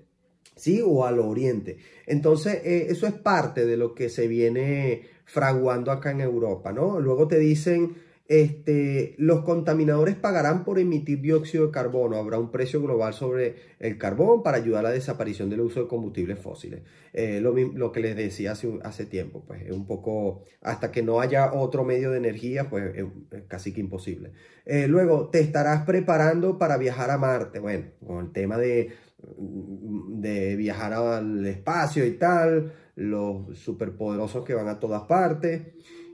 ¿sí? 0.54 0.82
O 0.84 1.04
a 1.04 1.12
lo 1.12 1.26
Oriente. 1.28 1.78
Entonces, 2.06 2.60
eh, 2.64 2.86
eso 2.90 3.06
es 3.06 3.14
parte 3.14 3.64
de 3.64 3.76
lo 3.76 3.94
que 3.94 4.08
se 4.08 4.28
viene 4.28 5.02
fraguando 5.24 5.90
acá 5.90 6.10
en 6.12 6.20
Europa, 6.20 6.72
¿no? 6.72 7.00
Luego 7.00 7.26
te 7.26 7.38
dicen 7.38 7.96
este, 8.28 9.14
los 9.18 9.42
contaminadores 9.42 10.16
pagarán 10.16 10.64
por 10.64 10.78
emitir 10.78 11.20
dióxido 11.20 11.66
de 11.66 11.72
carbono. 11.72 12.16
Habrá 12.16 12.38
un 12.38 12.50
precio 12.50 12.82
global 12.82 13.14
sobre 13.14 13.54
el 13.78 13.98
carbón 13.98 14.42
para 14.42 14.56
ayudar 14.56 14.80
a 14.80 14.88
la 14.88 14.94
desaparición 14.94 15.48
del 15.48 15.60
uso 15.60 15.82
de 15.82 15.88
combustibles 15.88 16.38
fósiles. 16.38 16.82
Eh, 17.12 17.40
lo, 17.40 17.92
que 17.92 18.00
les 18.00 18.16
decía 18.16 18.52
hace, 18.52 19.06
tiempo, 19.06 19.44
pues 19.46 19.62
es 19.62 19.72
un 19.72 19.86
poco, 19.86 20.42
hasta 20.60 20.90
que 20.90 21.02
no 21.02 21.20
haya 21.20 21.52
otro 21.52 21.84
medio 21.84 22.10
de 22.10 22.18
energía, 22.18 22.68
pues 22.68 22.96
es, 22.96 23.04
casi 23.46 23.72
que 23.72 23.80
imposible. 23.80 24.32
Eh, 24.64 24.88
luego, 24.88 25.28
te 25.30 25.40
estarás 25.40 25.86
preparando 25.86 26.58
para 26.58 26.76
viajar 26.78 27.10
a 27.10 27.18
Marte. 27.18 27.60
Bueno, 27.60 27.86
con 28.04 28.26
el 28.26 28.32
tema 28.32 28.58
de, 28.58 28.90
de 29.38 30.56
viajar 30.56 30.92
al 30.92 31.46
espacio 31.46 32.04
y 32.04 32.12
tal, 32.12 32.72
los 32.96 33.56
superpoderosos 33.56 34.44
que 34.44 34.54
van 34.54 34.68
a 34.68 34.80
todas 34.80 35.02
partes. 35.02 35.62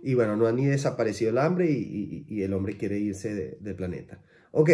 Y 0.02 0.14
bueno, 0.14 0.36
no 0.36 0.46
ha 0.46 0.52
ni 0.52 0.66
desaparecido 0.66 1.30
el 1.30 1.38
hambre 1.38 1.70
y, 1.70 2.42
el 2.42 2.52
hombre 2.52 2.76
quiere 2.76 2.98
irse 2.98 3.56
del 3.60 3.76
planeta. 3.76 4.20
Ok, 4.50 4.70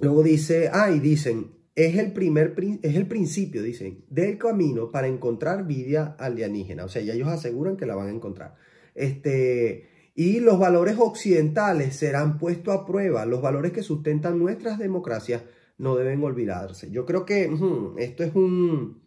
luego 0.00 0.22
dice, 0.24 0.68
ah, 0.72 0.90
dicen, 0.90 1.52
es 1.76 1.96
el 1.96 2.12
primer, 2.12 2.54
es 2.82 2.96
el 2.96 3.06
principio, 3.06 3.62
dicen, 3.62 4.04
del 4.10 4.36
camino 4.36 4.90
para 4.90 5.06
encontrar 5.06 5.66
vida 5.66 6.16
alienígena. 6.18 6.84
O 6.84 6.88
sea, 6.88 7.02
ya 7.02 7.14
ellos 7.14 7.28
aseguran 7.28 7.76
que 7.76 7.86
la 7.86 7.94
van 7.94 8.08
a 8.08 8.12
encontrar. 8.12 8.56
Este, 8.96 9.88
y 10.14 10.40
los 10.40 10.58
valores 10.58 10.96
occidentales 10.98 11.94
serán 11.94 12.38
puestos 12.38 12.74
a 12.74 12.84
prueba. 12.84 13.26
Los 13.26 13.42
valores 13.42 13.72
que 13.72 13.82
sustentan 13.82 14.38
nuestras 14.38 14.78
democracias 14.78 15.42
no 15.78 15.94
deben 15.94 16.24
olvidarse. 16.24 16.90
Yo 16.90 17.04
creo 17.04 17.26
que 17.26 17.50
esto 17.98 18.24
es 18.24 18.34
un, 18.34 19.02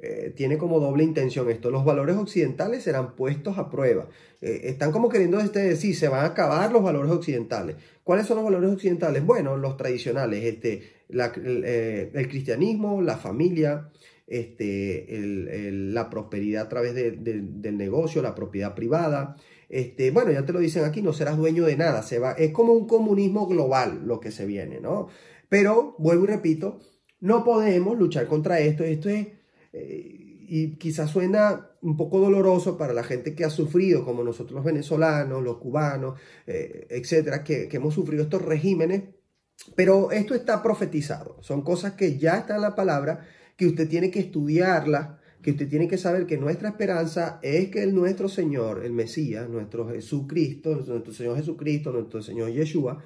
eh, 0.00 0.32
tiene 0.36 0.58
como 0.58 0.78
doble 0.78 1.02
intención 1.02 1.50
esto. 1.50 1.72
Los 1.72 1.84
valores 1.84 2.14
occidentales 2.14 2.84
serán 2.84 3.16
puestos 3.16 3.58
a 3.58 3.68
prueba. 3.68 4.08
Eh, 4.40 4.60
están 4.64 4.92
como 4.92 5.08
queriendo 5.08 5.40
este, 5.40 5.58
decir, 5.58 5.96
se 5.96 6.06
van 6.06 6.20
a 6.20 6.28
acabar 6.28 6.70
los 6.70 6.84
valores 6.84 7.10
occidentales. 7.10 7.74
¿Cuáles 8.04 8.26
son 8.26 8.36
los 8.36 8.44
valores 8.44 8.70
occidentales? 8.70 9.26
Bueno, 9.26 9.56
los 9.56 9.76
tradicionales, 9.76 10.44
este, 10.44 10.84
eh, 11.08 12.10
el, 12.14 12.28
cristianismo, 12.28 13.02
la 13.02 13.16
familia, 13.16 13.90
este, 14.28 15.04
la 15.72 16.08
prosperidad 16.08 16.66
a 16.66 16.68
través 16.68 16.94
del 16.94 17.76
negocio, 17.76 18.22
la 18.22 18.36
propiedad 18.36 18.76
privada. 18.76 19.36
Este, 19.68 20.12
bueno, 20.12 20.30
ya 20.30 20.46
te 20.46 20.52
lo 20.52 20.60
dicen 20.60 20.84
aquí, 20.84 21.02
no 21.02 21.12
serás 21.12 21.36
dueño 21.36 21.64
de 21.64 21.76
nada. 21.76 22.04
Se 22.04 22.20
va, 22.20 22.32
es 22.32 22.52
como 22.52 22.72
un 22.72 22.86
comunismo 22.86 23.48
global 23.48 24.02
lo 24.06 24.20
que 24.20 24.30
se 24.30 24.46
viene, 24.46 24.80
¿no? 24.80 25.08
Pero, 25.48 25.96
vuelvo 25.98 26.22
y 26.22 26.28
repito, 26.28 26.78
no 27.18 27.42
podemos 27.42 27.98
luchar 27.98 28.28
contra 28.28 28.60
esto. 28.60 28.84
Esto 28.84 29.08
es 29.08 29.37
eh, 29.72 30.28
y 30.50 30.76
quizás 30.76 31.10
suena 31.10 31.68
un 31.82 31.96
poco 31.96 32.20
doloroso 32.20 32.78
para 32.78 32.94
la 32.94 33.04
gente 33.04 33.34
que 33.34 33.44
ha 33.44 33.50
sufrido, 33.50 34.04
como 34.04 34.24
nosotros 34.24 34.56
los 34.56 34.64
venezolanos, 34.64 35.42
los 35.42 35.58
cubanos, 35.58 36.18
eh, 36.46 36.86
etcétera, 36.88 37.44
que, 37.44 37.68
hemos 37.70 37.94
sufrido 37.94 38.22
estos 38.22 38.42
regímenes, 38.42 39.02
pero 39.74 40.10
esto 40.10 40.34
está 40.34 40.62
profetizado. 40.62 41.36
Son 41.42 41.62
cosas 41.62 41.92
que 41.92 42.18
ya 42.18 42.38
están 42.38 42.56
en 42.56 42.62
la 42.62 42.74
palabra, 42.74 43.26
que 43.56 43.66
usted 43.66 43.88
tiene 43.88 44.10
que 44.10 44.20
estudiarla, 44.20 45.20
que 45.42 45.50
usted 45.50 45.68
tiene 45.68 45.86
que 45.86 45.98
saber 45.98 46.26
que 46.26 46.38
nuestra 46.38 46.70
esperanza 46.70 47.38
es 47.42 47.68
que 47.68 47.82
el 47.82 47.94
nuestro 47.94 48.28
Señor, 48.28 48.84
el 48.84 48.92
Mesías, 48.92 49.48
nuestro 49.50 49.88
Jesucristo, 49.90 50.82
nuestro 50.86 51.12
Señor 51.12 51.36
Jesucristo, 51.36 51.92
nuestro 51.92 52.22
Señor 52.22 52.50
Yeshua, 52.50 53.02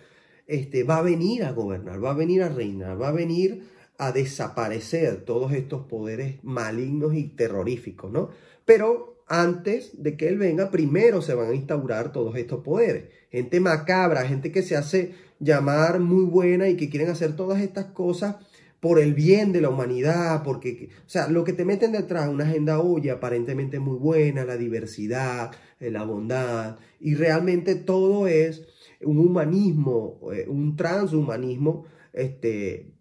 este, 0.47 0.85
va 0.85 0.99
a 0.99 1.03
venir 1.03 1.45
a 1.45 1.53
gobernar, 1.53 2.03
va 2.03 2.11
a 2.11 2.15
venir 2.15 2.43
a 2.43 2.49
reinar, 2.49 3.01
va 3.01 3.09
a 3.09 3.13
venir 3.13 3.65
a 4.07 4.11
desaparecer 4.11 5.25
todos 5.25 5.53
estos 5.53 5.87
poderes 5.87 6.43
malignos 6.43 7.15
y 7.15 7.29
terroríficos, 7.29 8.11
¿no? 8.11 8.31
Pero 8.65 9.23
antes 9.29 10.03
de 10.03 10.17
que 10.17 10.27
Él 10.27 10.39
venga, 10.39 10.73
primero 10.73 11.23
se 11.23 11.35
van 11.35 11.51
a 11.51 11.55
instaurar 11.55 12.11
todos 12.11 12.37
estos 12.37 12.65
poderes. 12.65 13.05
Gente 13.31 13.61
macabra, 13.61 14.27
gente 14.27 14.51
que 14.51 14.63
se 14.63 14.77
hace 14.77 15.15
llamar 15.39 16.01
muy 16.01 16.25
buena 16.25 16.69
y 16.69 16.77
que 16.77 16.91
quieren 16.91 17.11
hacer 17.11 17.37
todas 17.37 17.61
estas 17.63 17.87
cosas 17.87 18.37
por 18.81 18.99
el 18.99 19.15
bien 19.15 19.53
de 19.53 19.61
la 19.61 19.69
humanidad, 19.69 20.43
porque, 20.43 20.89
o 21.07 21.09
sea, 21.09 21.29
lo 21.29 21.45
que 21.45 21.53
te 21.53 21.65
meten 21.65 21.93
detrás, 21.93 22.29
una 22.29 22.45
agenda 22.45 22.81
hoy 22.81 23.09
aparentemente 23.09 23.79
muy 23.79 23.97
buena, 23.97 24.45
la 24.45 24.57
diversidad, 24.57 25.53
eh, 25.79 25.93
la 25.93 26.03
bondad, 26.03 26.79
y 26.99 27.15
realmente 27.15 27.77
todo 27.77 28.27
es 28.27 28.67
un 29.01 29.21
humanismo, 29.21 30.19
eh, 30.35 30.47
un 30.49 30.75
transhumanismo, 30.75 31.85
este, 32.13 32.92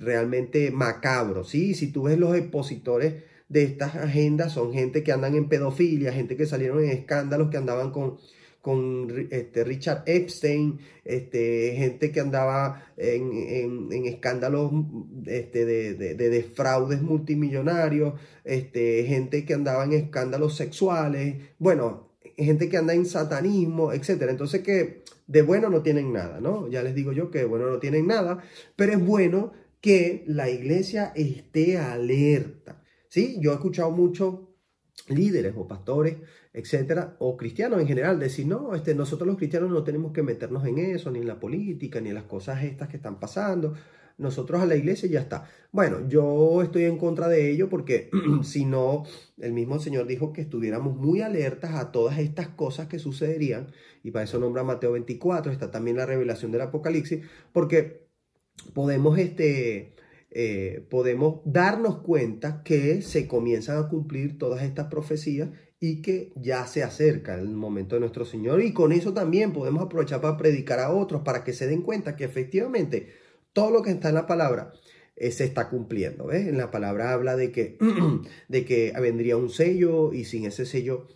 realmente 0.00 0.70
macabro, 0.70 1.44
¿sí? 1.44 1.74
Si 1.74 1.92
tú 1.92 2.04
ves 2.04 2.18
los 2.18 2.36
expositores 2.36 3.24
de 3.48 3.62
estas 3.64 3.96
agendas, 3.96 4.52
son 4.52 4.72
gente 4.72 5.02
que 5.02 5.12
andan 5.12 5.34
en 5.34 5.48
pedofilia, 5.48 6.12
gente 6.12 6.36
que 6.36 6.46
salieron 6.46 6.84
en 6.84 6.90
escándalos, 6.90 7.50
que 7.50 7.56
andaban 7.56 7.90
con 7.90 8.18
con 8.60 9.28
este, 9.30 9.64
Richard 9.64 10.02
Epstein, 10.04 10.78
este, 11.04 11.74
gente 11.76 12.10
que 12.10 12.20
andaba 12.20 12.84
en, 12.96 13.88
escándalos 14.04 14.72
este, 15.26 15.64
de, 15.64 15.94
de, 15.94 16.42
fraudes 16.42 17.00
multimillonarios, 17.00 18.14
este, 18.44 19.04
gente 19.04 19.44
que 19.44 19.54
andaba 19.54 19.84
en 19.84 19.92
escándalos 19.92 20.56
sexuales, 20.56 21.36
bueno, 21.58 22.08
gente 22.36 22.68
que 22.68 22.76
anda 22.76 22.94
en 22.94 23.06
satanismo, 23.06 23.92
etc. 23.92 24.26
Entonces 24.28 24.62
que 24.62 25.02
de 25.26 25.42
bueno 25.42 25.70
no 25.70 25.82
tienen 25.82 26.12
nada, 26.12 26.40
¿no? 26.40 26.68
Ya 26.68 26.82
les 26.82 26.94
digo 26.94 27.12
yo 27.12 27.30
que 27.30 27.38
de 27.38 27.44
bueno 27.44 27.70
no 27.70 27.78
tienen 27.78 28.06
nada, 28.06 28.42
pero 28.76 28.92
es 28.92 29.04
bueno 29.04 29.52
que 29.80 30.24
la 30.26 30.50
iglesia 30.50 31.12
esté 31.14 31.78
alerta. 31.78 32.82
¿Sí? 33.08 33.38
Yo 33.40 33.52
he 33.52 33.54
escuchado 33.54 33.90
mucho 33.90 34.48
líderes 35.08 35.54
o 35.56 35.66
pastores, 35.66 36.16
etcétera, 36.52 37.16
o 37.20 37.36
cristianos 37.36 37.80
en 37.80 37.86
general, 37.86 38.18
decir, 38.18 38.46
no, 38.46 38.74
este, 38.74 38.94
nosotros 38.94 39.26
los 39.26 39.36
cristianos 39.36 39.70
no 39.70 39.84
tenemos 39.84 40.12
que 40.12 40.22
meternos 40.22 40.66
en 40.66 40.78
eso, 40.78 41.10
ni 41.10 41.20
en 41.20 41.26
la 41.26 41.40
política, 41.40 42.00
ni 42.00 42.08
en 42.08 42.16
las 42.16 42.24
cosas 42.24 42.62
estas 42.64 42.88
que 42.88 42.96
están 42.96 43.20
pasando, 43.20 43.74
nosotros 44.18 44.60
a 44.60 44.66
la 44.66 44.74
iglesia 44.74 45.08
ya 45.08 45.20
está. 45.20 45.48
Bueno, 45.70 46.08
yo 46.08 46.62
estoy 46.62 46.84
en 46.84 46.98
contra 46.98 47.28
de 47.28 47.50
ello 47.50 47.68
porque 47.68 48.10
si 48.42 48.64
no, 48.64 49.04
el 49.38 49.52
mismo 49.52 49.78
Señor 49.78 50.06
dijo 50.06 50.32
que 50.32 50.40
estuviéramos 50.40 50.96
muy 50.96 51.22
alertas 51.22 51.76
a 51.76 51.92
todas 51.92 52.18
estas 52.18 52.48
cosas 52.48 52.88
que 52.88 52.98
sucederían, 52.98 53.68
y 54.02 54.10
para 54.10 54.24
eso 54.24 54.38
nombra 54.38 54.64
Mateo 54.64 54.92
24, 54.92 55.52
está 55.52 55.70
también 55.70 55.96
la 55.96 56.06
revelación 56.06 56.50
del 56.50 56.62
Apocalipsis, 56.62 57.24
porque 57.52 58.07
podemos, 58.74 59.18
este, 59.18 59.94
eh, 60.30 60.84
podemos 60.90 61.40
darnos 61.44 61.98
cuenta 61.98 62.62
que 62.62 63.02
se 63.02 63.26
comienzan 63.26 63.78
a 63.78 63.88
cumplir 63.88 64.38
todas 64.38 64.62
estas 64.62 64.86
profecías 64.86 65.50
y 65.80 66.02
que 66.02 66.32
ya 66.36 66.66
se 66.66 66.82
acerca 66.82 67.34
el 67.34 67.48
momento 67.48 67.96
de 67.96 68.00
nuestro 68.00 68.24
Señor. 68.24 68.62
Y 68.62 68.72
con 68.72 68.92
eso 68.92 69.14
también 69.14 69.52
podemos 69.52 69.82
aprovechar 69.82 70.20
para 70.20 70.36
predicar 70.36 70.80
a 70.80 70.90
otros, 70.90 71.22
para 71.22 71.44
que 71.44 71.52
se 71.52 71.66
den 71.66 71.82
cuenta 71.82 72.16
que 72.16 72.24
efectivamente 72.24 73.08
todo 73.52 73.70
lo 73.70 73.82
que 73.82 73.90
está 73.90 74.08
en 74.08 74.16
la 74.16 74.26
palabra 74.26 74.72
eh, 75.16 75.30
se 75.30 75.44
está 75.44 75.68
cumpliendo. 75.68 76.26
¿ves? 76.26 76.46
En 76.46 76.58
la 76.58 76.70
palabra 76.70 77.12
habla 77.12 77.36
de 77.36 77.52
que, 77.52 77.78
de 78.48 78.64
que 78.64 78.92
vendría 79.00 79.36
un 79.36 79.50
sello 79.50 80.12
y 80.12 80.24
sin 80.24 80.44
ese 80.44 80.66
sello 80.66 81.06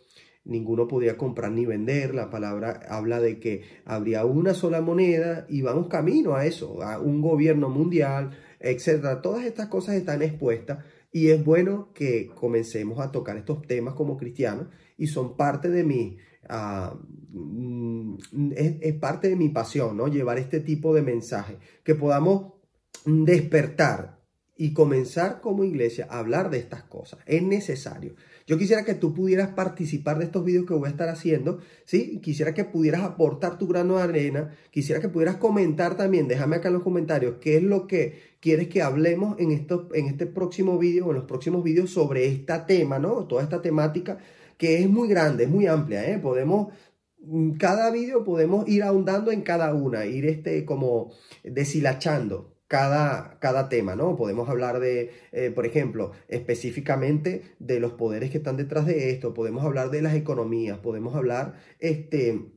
ninguno 0.45 0.89
podría 0.89 1.17
comprar 1.17 1.53
ni 1.53 1.67
vender. 1.67 2.15
La 2.15 2.31
palabra 2.31 2.81
habla 2.89 3.21
de 3.21 3.39
que 3.39 3.63
habría 3.85 4.25
una 4.25 4.55
sola 4.55 4.81
moneda 4.81 5.47
y 5.49 5.63
vamos 5.63 5.89
camino 5.89 6.35
a 6.35 6.47
eso, 6.47 6.83
a 6.83 6.99
un 6.99 7.21
gobierno 7.21 7.69
mundial 7.69 8.33
etcétera. 8.63 9.21
Todas 9.21 9.45
estas 9.45 9.69
cosas 9.69 9.97
están 9.97 10.23
expuestas 10.23 10.85
y 11.11 11.29
es 11.29 11.45
bueno 11.45 11.91
que 11.93 12.31
comencemos 12.35 13.01
a 13.01 13.13
tocar 13.13 13.37
estos 13.37 13.63
temas 13.67 13.95
como 13.95 14.17
cristianos 14.17 14.69
y 14.97 15.09
son 15.09 15.37
parte 15.37 15.69
de 15.69 15.85
mi, 15.85 16.17
ah, 16.49 16.97
mm, 17.31 18.17
es, 18.55 18.95
parte 18.95 19.29
de 19.29 19.37
mi 19.37 19.49
pasión, 19.49 19.97
¿no? 19.97 20.09
Llevar 20.09 20.39
este 20.39 20.61
tipo 20.61 20.95
de 20.95 21.03
mensaje, 21.03 21.59
que 21.83 21.95
podamos 21.95 22.55
despertar 23.05 24.23
y 24.57 24.73
comenzar 24.73 25.41
como 25.41 25.65
iglesia 25.65 26.07
a 26.09 26.21
hablar 26.21 26.51
de 26.51 26.59
estas 26.59 26.85
cosas. 26.85 27.19
Es 27.27 27.43
necesario. 27.43 28.15
Yo 28.47 28.59
quisiera 28.59 28.85
que 28.85 28.95
tú 28.95 29.15
pudieras 29.15 29.51
participar 29.51 30.19
de 30.19 30.25
estos 30.25 30.45
vídeos 30.45 30.67
que 30.67 30.75
voy 30.75 30.89
a 30.89 30.91
estar 30.91 31.09
haciendo, 31.09 31.61
¿sí? 31.85 32.21
Quisiera 32.21 32.55
que 32.55 32.65
pudieras 32.65 33.03
aportar 33.03 33.59
tu 33.59 33.67
grano 33.67 33.97
de 33.97 34.03
arena, 34.03 34.55
quisiera 34.71 35.01
que 35.01 35.09
pudieras 35.09 35.37
comentar 35.37 35.97
también, 35.97 36.29
déjame 36.29 36.57
acá 36.57 36.69
en 36.69 36.75
los 36.75 36.83
comentarios 36.83 37.37
qué 37.41 37.57
es 37.57 37.63
lo 37.63 37.87
que 37.87 38.33
quieres 38.41 38.69
que 38.69 38.83
hablemos 38.83 39.39
en, 39.39 39.53
esto, 39.53 39.89
en 39.95 40.07
este 40.07 40.27
próximo 40.27 40.79
vídeo 40.79 41.07
o 41.07 41.11
en 41.11 41.17
los 41.17 41.25
próximos 41.27 41.63
vídeos 41.63 41.91
sobre 41.91 42.27
esta 42.27 42.67
tema, 42.67 42.99
¿no? 42.99 43.27
Toda 43.27 43.43
esta 43.43 43.63
temática 43.63 44.19
que 44.59 44.79
es 44.79 44.89
muy 44.89 45.09
grande, 45.09 45.45
es 45.45 45.51
muy 45.51 45.67
amplia, 45.67 46.09
¿eh? 46.09 46.19
Podemos 46.19 46.73
mm, 47.21 47.53
cada 47.53 47.91
vídeo 47.91 48.25
podemos 48.25 48.69
ir 48.69 48.83
ahondando 48.83 49.31
en 49.31 49.43
cada 49.43 49.75
una, 49.75 50.07
ir 50.07 50.27
este 50.27 50.65
como 50.65 51.13
deshilachando, 51.45 52.52
cada, 52.73 53.39
cada 53.39 53.69
tema, 53.69 53.97
¿no? 53.97 54.17
Podemos 54.17 54.49
hablar 54.49 54.81
de, 54.81 55.11
eh, 55.33 55.51
por 55.51 55.67
ejemplo, 55.67 56.13
específicamente 56.29 57.43
de 57.59 57.81
los 57.81 57.93
poderes 57.93 58.31
que 58.31 58.39
están 58.39 58.57
detrás 58.57 58.87
de 58.87 59.11
esto, 59.11 59.35
podemos 59.35 59.63
hablar 59.63 59.91
de 59.91 60.01
las 60.01 60.15
economías, 60.15 60.79
podemos 60.79 61.15
hablar 61.15 61.61
este, 61.81 62.51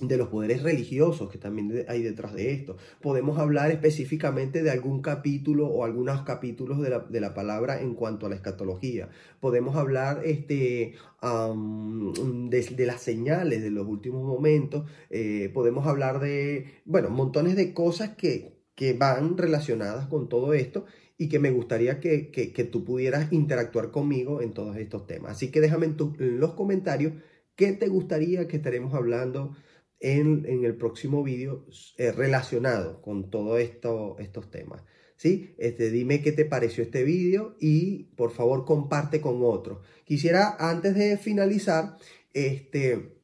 de 0.00 0.16
los 0.16 0.30
poderes 0.30 0.64
religiosos 0.64 1.30
que 1.30 1.38
también 1.38 1.84
hay 1.86 2.02
detrás 2.02 2.34
de 2.34 2.52
esto. 2.52 2.76
Podemos 3.00 3.38
hablar 3.38 3.70
específicamente 3.70 4.64
de 4.64 4.72
algún 4.72 5.00
capítulo 5.00 5.68
o 5.68 5.84
algunos 5.84 6.22
capítulos 6.22 6.80
de 6.80 6.90
la, 6.90 6.98
de 6.98 7.20
la 7.20 7.32
palabra 7.32 7.80
en 7.80 7.94
cuanto 7.94 8.26
a 8.26 8.30
la 8.30 8.34
escatología. 8.34 9.10
Podemos 9.38 9.76
hablar 9.76 10.22
este, 10.24 10.94
de, 11.20 12.86
las 12.86 13.00
señales 13.00 13.62
de 13.62 13.70
los 13.70 13.86
últimos 13.86 14.24
momentos. 14.24 14.90
Eh, 15.08 15.52
podemos 15.54 15.86
hablar 15.86 16.18
de, 16.18 16.82
bueno, 16.84 17.10
montones 17.10 17.54
de 17.54 17.72
cosas 17.72 18.16
que, 18.16 18.61
que 18.82 18.94
van 18.94 19.38
relacionadas 19.38 20.08
con 20.08 20.28
todo 20.28 20.54
esto 20.54 20.86
y 21.16 21.28
que 21.28 21.38
me 21.38 21.52
gustaría 21.52 22.00
que, 22.00 22.68
tú 22.72 22.84
pudieras 22.84 23.32
interactuar 23.32 23.92
conmigo 23.92 24.42
en 24.42 24.52
todos 24.52 24.76
estos 24.76 25.06
temas. 25.06 25.36
Así 25.36 25.52
que 25.52 25.60
déjame 25.60 25.86
en, 25.86 26.40
los 26.40 26.54
comentarios 26.54 27.12
qué 27.54 27.74
te 27.74 27.86
gustaría 27.86 28.48
que 28.48 28.56
estaremos 28.56 28.92
hablando 28.92 29.54
en, 30.00 30.64
el 30.64 30.74
próximo 30.74 31.22
vídeo 31.22 31.64
eh, 31.96 32.10
relacionado 32.10 33.00
con 33.02 33.30
todos 33.30 33.60
esto, 33.60 34.16
estos 34.18 34.50
temas. 34.50 34.82
¿Sí? 35.14 35.54
Este, 35.58 35.88
dime 35.92 36.20
qué 36.20 36.32
te 36.32 36.44
pareció 36.44 36.82
este 36.82 37.04
vídeo 37.04 37.54
y 37.60 38.06
por 38.16 38.32
favor 38.32 38.64
comparte 38.64 39.20
con 39.20 39.42
otros. 39.44 39.78
Quisiera 40.04 40.56
antes 40.58 40.96
de 40.96 41.18
finalizar, 41.18 41.98
este, 42.34 43.14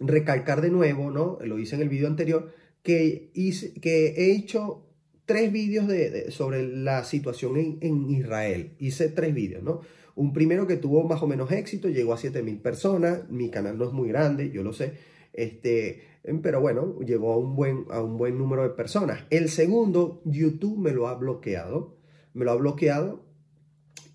recalcar 0.00 0.62
de 0.62 0.70
nuevo, 0.70 1.10
¿no? 1.10 1.36
Lo 1.42 1.58
hice 1.58 1.74
en 1.76 1.82
el 1.82 1.90
vídeo 1.90 2.06
anterior, 2.06 2.50
que, 2.82 3.30
que 3.82 4.06
he 4.16 4.32
hecho 4.32 4.85
tres 5.26 5.52
vídeos 5.52 5.86
de, 5.86 6.30
sobre 6.30 6.66
la 6.66 7.04
situación 7.04 7.78
en, 7.80 8.10
Israel. 8.10 8.72
Hice 8.78 9.08
tres 9.08 9.34
vídeos, 9.34 9.62
¿no? 9.62 9.80
Un 10.14 10.32
primero 10.32 10.66
que 10.66 10.76
tuvo 10.76 11.02
más 11.04 11.22
o 11.22 11.26
menos 11.26 11.52
éxito, 11.52 11.88
llegó 11.88 12.14
a 12.14 12.18
7000 12.18 12.58
personas. 12.62 13.28
Mi 13.28 13.50
canal 13.50 13.76
no 13.76 13.84
es 13.84 13.92
muy 13.92 14.08
grande, 14.08 14.50
yo 14.50 14.62
lo 14.62 14.72
sé. 14.72 14.94
Este, 15.34 16.00
pero 16.42 16.60
bueno, 16.62 16.98
llegó 17.00 17.34
a 17.34 17.36
un, 17.36 17.54
buen, 17.54 17.84
a 17.90 18.00
un 18.00 18.16
buen 18.16 18.38
número 18.38 18.62
de 18.62 18.70
personas. 18.70 19.24
El 19.28 19.50
segundo, 19.50 20.22
YouTube 20.24 20.78
me 20.78 20.92
lo 20.92 21.08
ha 21.08 21.14
bloqueado. 21.16 21.96
Me 22.32 22.46
lo 22.46 22.52
ha 22.52 22.56
bloqueado 22.56 23.25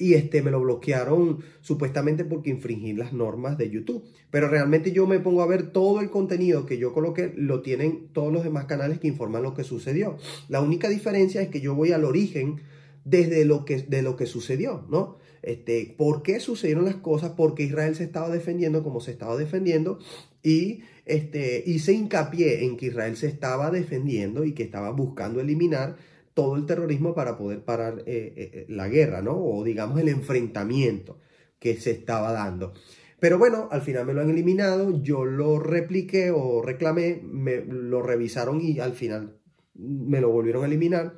y 0.01 0.15
este 0.15 0.41
me 0.41 0.49
lo 0.49 0.59
bloquearon 0.59 1.43
supuestamente 1.61 2.25
porque 2.25 2.49
infringí 2.49 2.93
las 2.93 3.13
normas 3.13 3.57
de 3.57 3.69
YouTube. 3.69 4.03
Pero 4.31 4.47
realmente 4.47 4.91
yo 4.91 5.05
me 5.05 5.19
pongo 5.19 5.43
a 5.43 5.47
ver 5.47 5.71
todo 5.71 6.01
el 6.01 6.09
contenido 6.09 6.65
que 6.65 6.79
yo 6.79 6.91
coloqué, 6.91 7.31
lo 7.35 7.61
tienen 7.61 8.07
todos 8.11 8.33
los 8.33 8.43
demás 8.43 8.65
canales 8.65 8.99
que 8.99 9.07
informan 9.07 9.43
lo 9.43 9.53
que 9.53 9.63
sucedió. 9.63 10.17
La 10.49 10.59
única 10.59 10.89
diferencia 10.89 11.41
es 11.41 11.49
que 11.49 11.61
yo 11.61 11.75
voy 11.75 11.91
al 11.91 12.03
origen 12.03 12.61
desde 13.05 13.45
lo 13.45 13.63
que, 13.63 13.83
de 13.83 14.01
lo 14.01 14.15
que 14.15 14.25
sucedió, 14.25 14.85
¿no? 14.89 15.17
Este, 15.43 15.93
¿Por 15.97 16.23
qué 16.23 16.39
sucedieron 16.39 16.85
las 16.85 16.95
cosas? 16.95 17.33
Porque 17.37 17.63
Israel 17.63 17.95
se 17.95 18.03
estaba 18.03 18.29
defendiendo 18.29 18.83
como 18.83 19.01
se 19.01 19.11
estaba 19.11 19.37
defendiendo 19.37 19.99
y 20.41 20.81
este, 21.05 21.63
hice 21.65 21.93
hincapié 21.93 22.65
en 22.65 22.75
que 22.77 22.87
Israel 22.87 23.17
se 23.17 23.27
estaba 23.27 23.69
defendiendo 23.69 24.45
y 24.45 24.53
que 24.53 24.63
estaba 24.63 24.91
buscando 24.91 25.41
eliminar 25.41 25.97
todo 26.33 26.55
el 26.55 26.65
terrorismo 26.65 27.13
para 27.13 27.37
poder 27.37 27.63
parar 27.63 28.03
eh, 28.05 28.33
eh, 28.35 28.51
eh, 28.53 28.65
la 28.69 28.87
guerra, 28.87 29.21
¿no? 29.21 29.37
O 29.37 29.63
digamos 29.63 29.99
el 29.99 30.09
enfrentamiento 30.09 31.19
que 31.59 31.75
se 31.77 31.91
estaba 31.91 32.31
dando. 32.31 32.73
Pero 33.19 33.37
bueno, 33.37 33.67
al 33.71 33.81
final 33.81 34.05
me 34.05 34.13
lo 34.13 34.21
han 34.21 34.29
eliminado, 34.29 35.01
yo 35.03 35.25
lo 35.25 35.59
repliqué 35.59 36.31
o 36.31 36.61
reclamé, 36.61 37.21
me 37.23 37.63
lo 37.63 38.01
revisaron 38.01 38.61
y 38.61 38.79
al 38.79 38.93
final 38.93 39.37
me 39.75 40.21
lo 40.21 40.29
volvieron 40.29 40.63
a 40.63 40.67
eliminar 40.67 41.17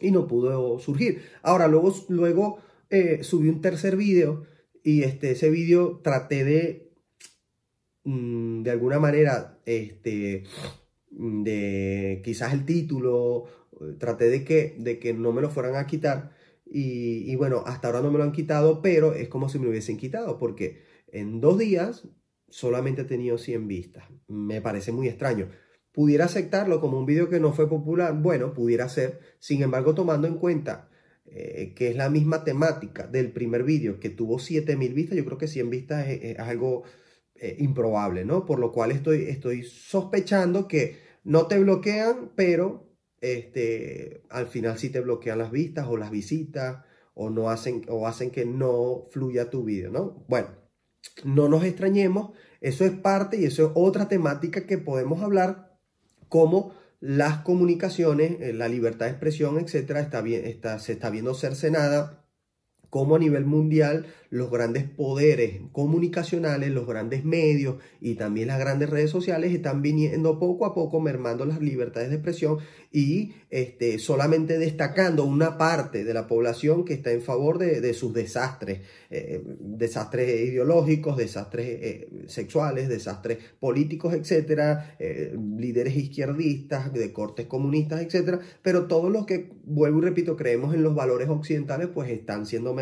y 0.00 0.10
no 0.10 0.26
pudo 0.26 0.78
surgir. 0.78 1.22
Ahora, 1.42 1.66
luego, 1.66 1.94
luego 2.08 2.58
subí 3.22 3.48
un 3.48 3.62
tercer 3.62 3.96
vídeo 3.96 4.44
y 4.82 5.02
este, 5.02 5.30
ese 5.30 5.48
vídeo 5.48 6.00
traté 6.02 6.44
de, 6.44 6.92
mm, 8.04 8.62
de 8.62 8.70
alguna 8.70 8.98
manera, 8.98 9.58
este, 9.64 10.44
de 11.10 12.20
quizás 12.24 12.52
el 12.52 12.64
título 12.64 13.44
traté 13.98 14.28
de 14.28 14.44
que, 14.44 14.76
de 14.78 14.98
que 14.98 15.14
no 15.14 15.32
me 15.32 15.42
lo 15.42 15.50
fueran 15.50 15.76
a 15.76 15.86
quitar 15.86 16.32
y, 16.72 17.34
bueno, 17.34 17.64
hasta 17.66 17.88
ahora 17.88 18.00
no 18.00 18.12
me 18.12 18.18
lo 18.18 18.24
han 18.24 18.32
quitado, 18.32 18.80
pero 18.80 19.14
es 19.14 19.28
como 19.28 19.48
si 19.48 19.58
me 19.58 19.64
lo 19.64 19.70
hubiesen 19.70 19.96
quitado 19.96 20.38
porque 20.38 20.82
en 21.08 21.40
dos 21.40 21.58
días 21.58 22.06
solamente 22.48 23.02
he 23.02 23.06
tenido 23.06 23.38
100 23.38 23.66
vistas. 23.66 24.04
Me 24.28 24.60
parece 24.60 24.92
muy 24.92 25.08
extraño. 25.08 25.48
¿Pudiera 25.92 26.26
aceptarlo 26.26 26.80
como 26.80 26.98
un 26.98 27.06
vídeo 27.06 27.28
que 27.28 27.40
no 27.40 27.52
fue 27.52 27.68
popular? 27.68 28.14
Bueno, 28.14 28.54
pudiera 28.54 28.88
ser. 28.88 29.18
Sin 29.40 29.62
embargo, 29.62 29.96
tomando 29.96 30.28
en 30.28 30.36
cuenta 30.36 30.88
eh, 31.26 31.72
que 31.74 31.88
es 31.88 31.96
la 31.96 32.08
misma 32.08 32.44
temática 32.44 33.08
del 33.08 33.32
primer 33.32 33.64
vídeo 33.64 33.98
que 33.98 34.10
tuvo 34.10 34.38
7000 34.38 34.94
vistas, 34.94 35.18
yo 35.18 35.24
creo 35.24 35.38
que 35.38 35.48
100 35.48 35.70
vistas 35.70 36.08
es, 36.08 36.38
algo 36.38 36.84
eh, 37.34 37.56
improbable, 37.58 38.24
¿no? 38.24 38.46
Por 38.46 38.60
lo 38.60 38.70
cual 38.70 38.92
estoy, 38.92 39.24
estoy 39.24 39.64
sospechando 39.64 40.68
que 40.68 40.98
no 41.24 41.48
te 41.48 41.58
bloquean, 41.58 42.30
pero 42.36 42.89
este, 43.20 44.22
al 44.30 44.46
final 44.46 44.78
sí 44.78 44.90
te 44.90 45.00
bloquean 45.00 45.38
las 45.38 45.50
vistas 45.50 45.86
o 45.88 45.96
las 45.96 46.10
visitas 46.10 46.84
o, 47.14 47.30
no 47.30 47.50
hacen, 47.50 47.84
o 47.88 48.06
hacen 48.06 48.30
que 48.30 48.46
no 48.46 49.06
fluya 49.10 49.50
tu 49.50 49.64
vídeo, 49.64 49.90
¿no? 49.90 50.24
Bueno, 50.28 50.48
no 51.24 51.48
nos 51.48 51.64
extrañemos, 51.64 52.30
eso 52.60 52.84
es 52.84 52.92
parte 52.92 53.38
y 53.38 53.44
eso 53.44 53.66
es 53.66 53.72
otra 53.74 54.08
temática 54.08 54.66
que 54.66 54.78
podemos 54.78 55.22
hablar 55.22 55.78
como 56.28 56.74
las 57.00 57.38
comunicaciones, 57.42 58.40
eh, 58.40 58.52
la 58.52 58.68
libertad 58.68 59.06
de 59.06 59.12
expresión, 59.12 59.58
etcétera, 59.58 60.00
está 60.00 60.20
bien, 60.20 60.44
está, 60.44 60.78
se 60.78 60.92
está 60.92 61.10
viendo 61.10 61.34
cercenada 61.34 62.19
como 62.90 63.16
a 63.16 63.18
nivel 63.18 63.46
mundial 63.46 64.06
los 64.30 64.50
grandes 64.50 64.84
poderes 64.84 65.60
comunicacionales, 65.72 66.70
los 66.70 66.86
grandes 66.86 67.24
medios 67.24 67.76
y 68.00 68.14
también 68.14 68.48
las 68.48 68.60
grandes 68.60 68.88
redes 68.88 69.10
sociales 69.10 69.52
están 69.52 69.82
viniendo 69.82 70.38
poco 70.38 70.66
a 70.66 70.74
poco 70.74 71.00
mermando 71.00 71.44
las 71.44 71.60
libertades 71.60 72.10
de 72.10 72.16
expresión 72.16 72.58
y 72.92 73.32
este, 73.50 73.98
solamente 73.98 74.58
destacando 74.58 75.24
una 75.24 75.58
parte 75.58 76.04
de 76.04 76.14
la 76.14 76.28
población 76.28 76.84
que 76.84 76.94
está 76.94 77.10
en 77.10 77.22
favor 77.22 77.58
de, 77.58 77.92
sus 77.94 78.12
desastres, 78.14 78.80
eh, 79.10 79.42
desastres 79.60 80.48
ideológicos, 80.48 81.16
desastres 81.16 81.66
eh, 81.66 82.08
sexuales, 82.26 82.88
desastres 82.88 83.38
políticos, 83.58 84.14
etcétera, 84.14 84.96
eh, 84.98 85.36
líderes 85.56 85.96
izquierdistas, 85.96 86.92
de 86.92 87.12
cortes 87.12 87.46
comunistas, 87.46 88.00
etcétera, 88.02 88.40
pero 88.62 88.86
todos 88.86 89.10
los 89.10 89.26
que, 89.26 89.50
vuelvo 89.64 89.98
y 89.98 90.02
repito, 90.02 90.36
creemos 90.36 90.74
en 90.74 90.82
los 90.84 90.94
valores 90.94 91.28
occidentales, 91.28 91.88
pues 91.92 92.10
están 92.10 92.46
siendo 92.46 92.74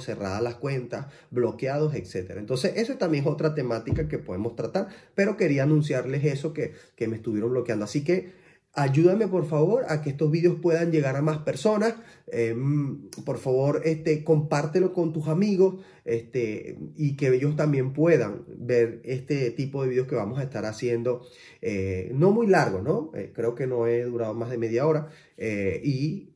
cerradas 0.00 0.42
las 0.42 0.56
cuentas, 0.56 1.06
bloqueados, 1.30 1.94
etcétera. 1.94 2.40
Entonces, 2.40 2.72
eso 2.76 2.94
también 2.96 3.24
es 3.24 3.30
otra 3.30 3.54
temática 3.54 4.08
que 4.08 4.18
podemos 4.18 4.56
tratar, 4.56 4.88
pero 5.14 5.36
quería 5.36 5.62
anunciarles 5.62 6.24
eso 6.24 6.52
que, 6.52 6.72
que 6.96 7.08
me 7.08 7.16
estuvieron 7.16 7.50
bloqueando. 7.50 7.84
Así 7.84 8.04
que 8.04 8.32
Ayúdame 8.78 9.26
por 9.26 9.44
favor 9.46 9.86
a 9.88 10.02
que 10.02 10.10
estos 10.10 10.30
vídeos 10.30 10.58
puedan 10.62 10.92
llegar 10.92 11.16
a 11.16 11.22
más 11.22 11.38
personas. 11.38 11.94
Em, 12.28 13.08
por 13.24 13.38
favor, 13.38 13.80
este, 13.84 14.22
compártelo 14.22 14.92
con 14.92 15.12
tus 15.12 15.26
amigos 15.26 15.84
este, 16.04 16.78
y 16.96 17.16
que 17.16 17.34
ellos 17.34 17.56
también 17.56 17.92
puedan 17.92 18.44
ver 18.46 19.00
este 19.04 19.50
tipo 19.50 19.82
de 19.82 19.88
vídeos 19.88 20.06
que 20.06 20.14
vamos 20.14 20.38
a 20.38 20.44
estar 20.44 20.64
haciendo. 20.64 21.22
Eh, 21.60 22.12
no 22.14 22.30
muy 22.30 22.46
largo, 22.46 22.80
¿no? 22.80 23.10
Eh, 23.16 23.32
creo 23.34 23.56
que 23.56 23.66
no 23.66 23.88
he 23.88 24.04
durado 24.04 24.34
más 24.34 24.50
de 24.50 24.58
media 24.58 24.86
hora, 24.86 25.08
eh, 25.36 25.80
y, 25.82 26.34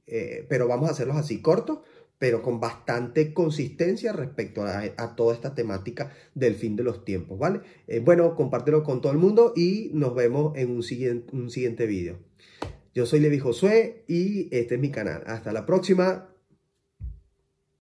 pero 0.48 0.66
vamos 0.66 0.88
a 0.88 0.92
hacerlos 0.92 1.16
así 1.16 1.40
cortos 1.40 1.78
pero 2.22 2.40
con 2.40 2.60
bastante 2.60 3.34
consistencia 3.34 4.12
respecto 4.12 4.62
a, 4.64 5.16
toda 5.16 5.34
esta 5.34 5.56
temática 5.56 6.12
del 6.36 6.54
fin 6.54 6.76
de 6.76 6.84
los 6.84 7.04
tiempos, 7.04 7.36
¿vale? 7.36 7.62
bueno, 8.04 8.36
compártelo 8.36 8.84
con 8.84 9.00
todo 9.00 9.10
el 9.10 9.18
mundo 9.18 9.52
y 9.56 9.90
nos 9.92 10.14
vemos 10.14 10.56
en 10.56 10.70
un 10.70 10.84
siguiente, 10.84 11.34
un 11.34 11.50
siguiente 11.50 11.84
video. 11.84 12.20
Yo 12.94 13.06
soy 13.06 13.18
Levi 13.18 13.40
Josué 13.40 14.04
y 14.06 14.46
este 14.56 14.76
es 14.76 14.80
mi 14.80 14.92
canal. 14.92 15.24
Hasta 15.26 15.52
la 15.52 15.66
próxima. 15.66 16.32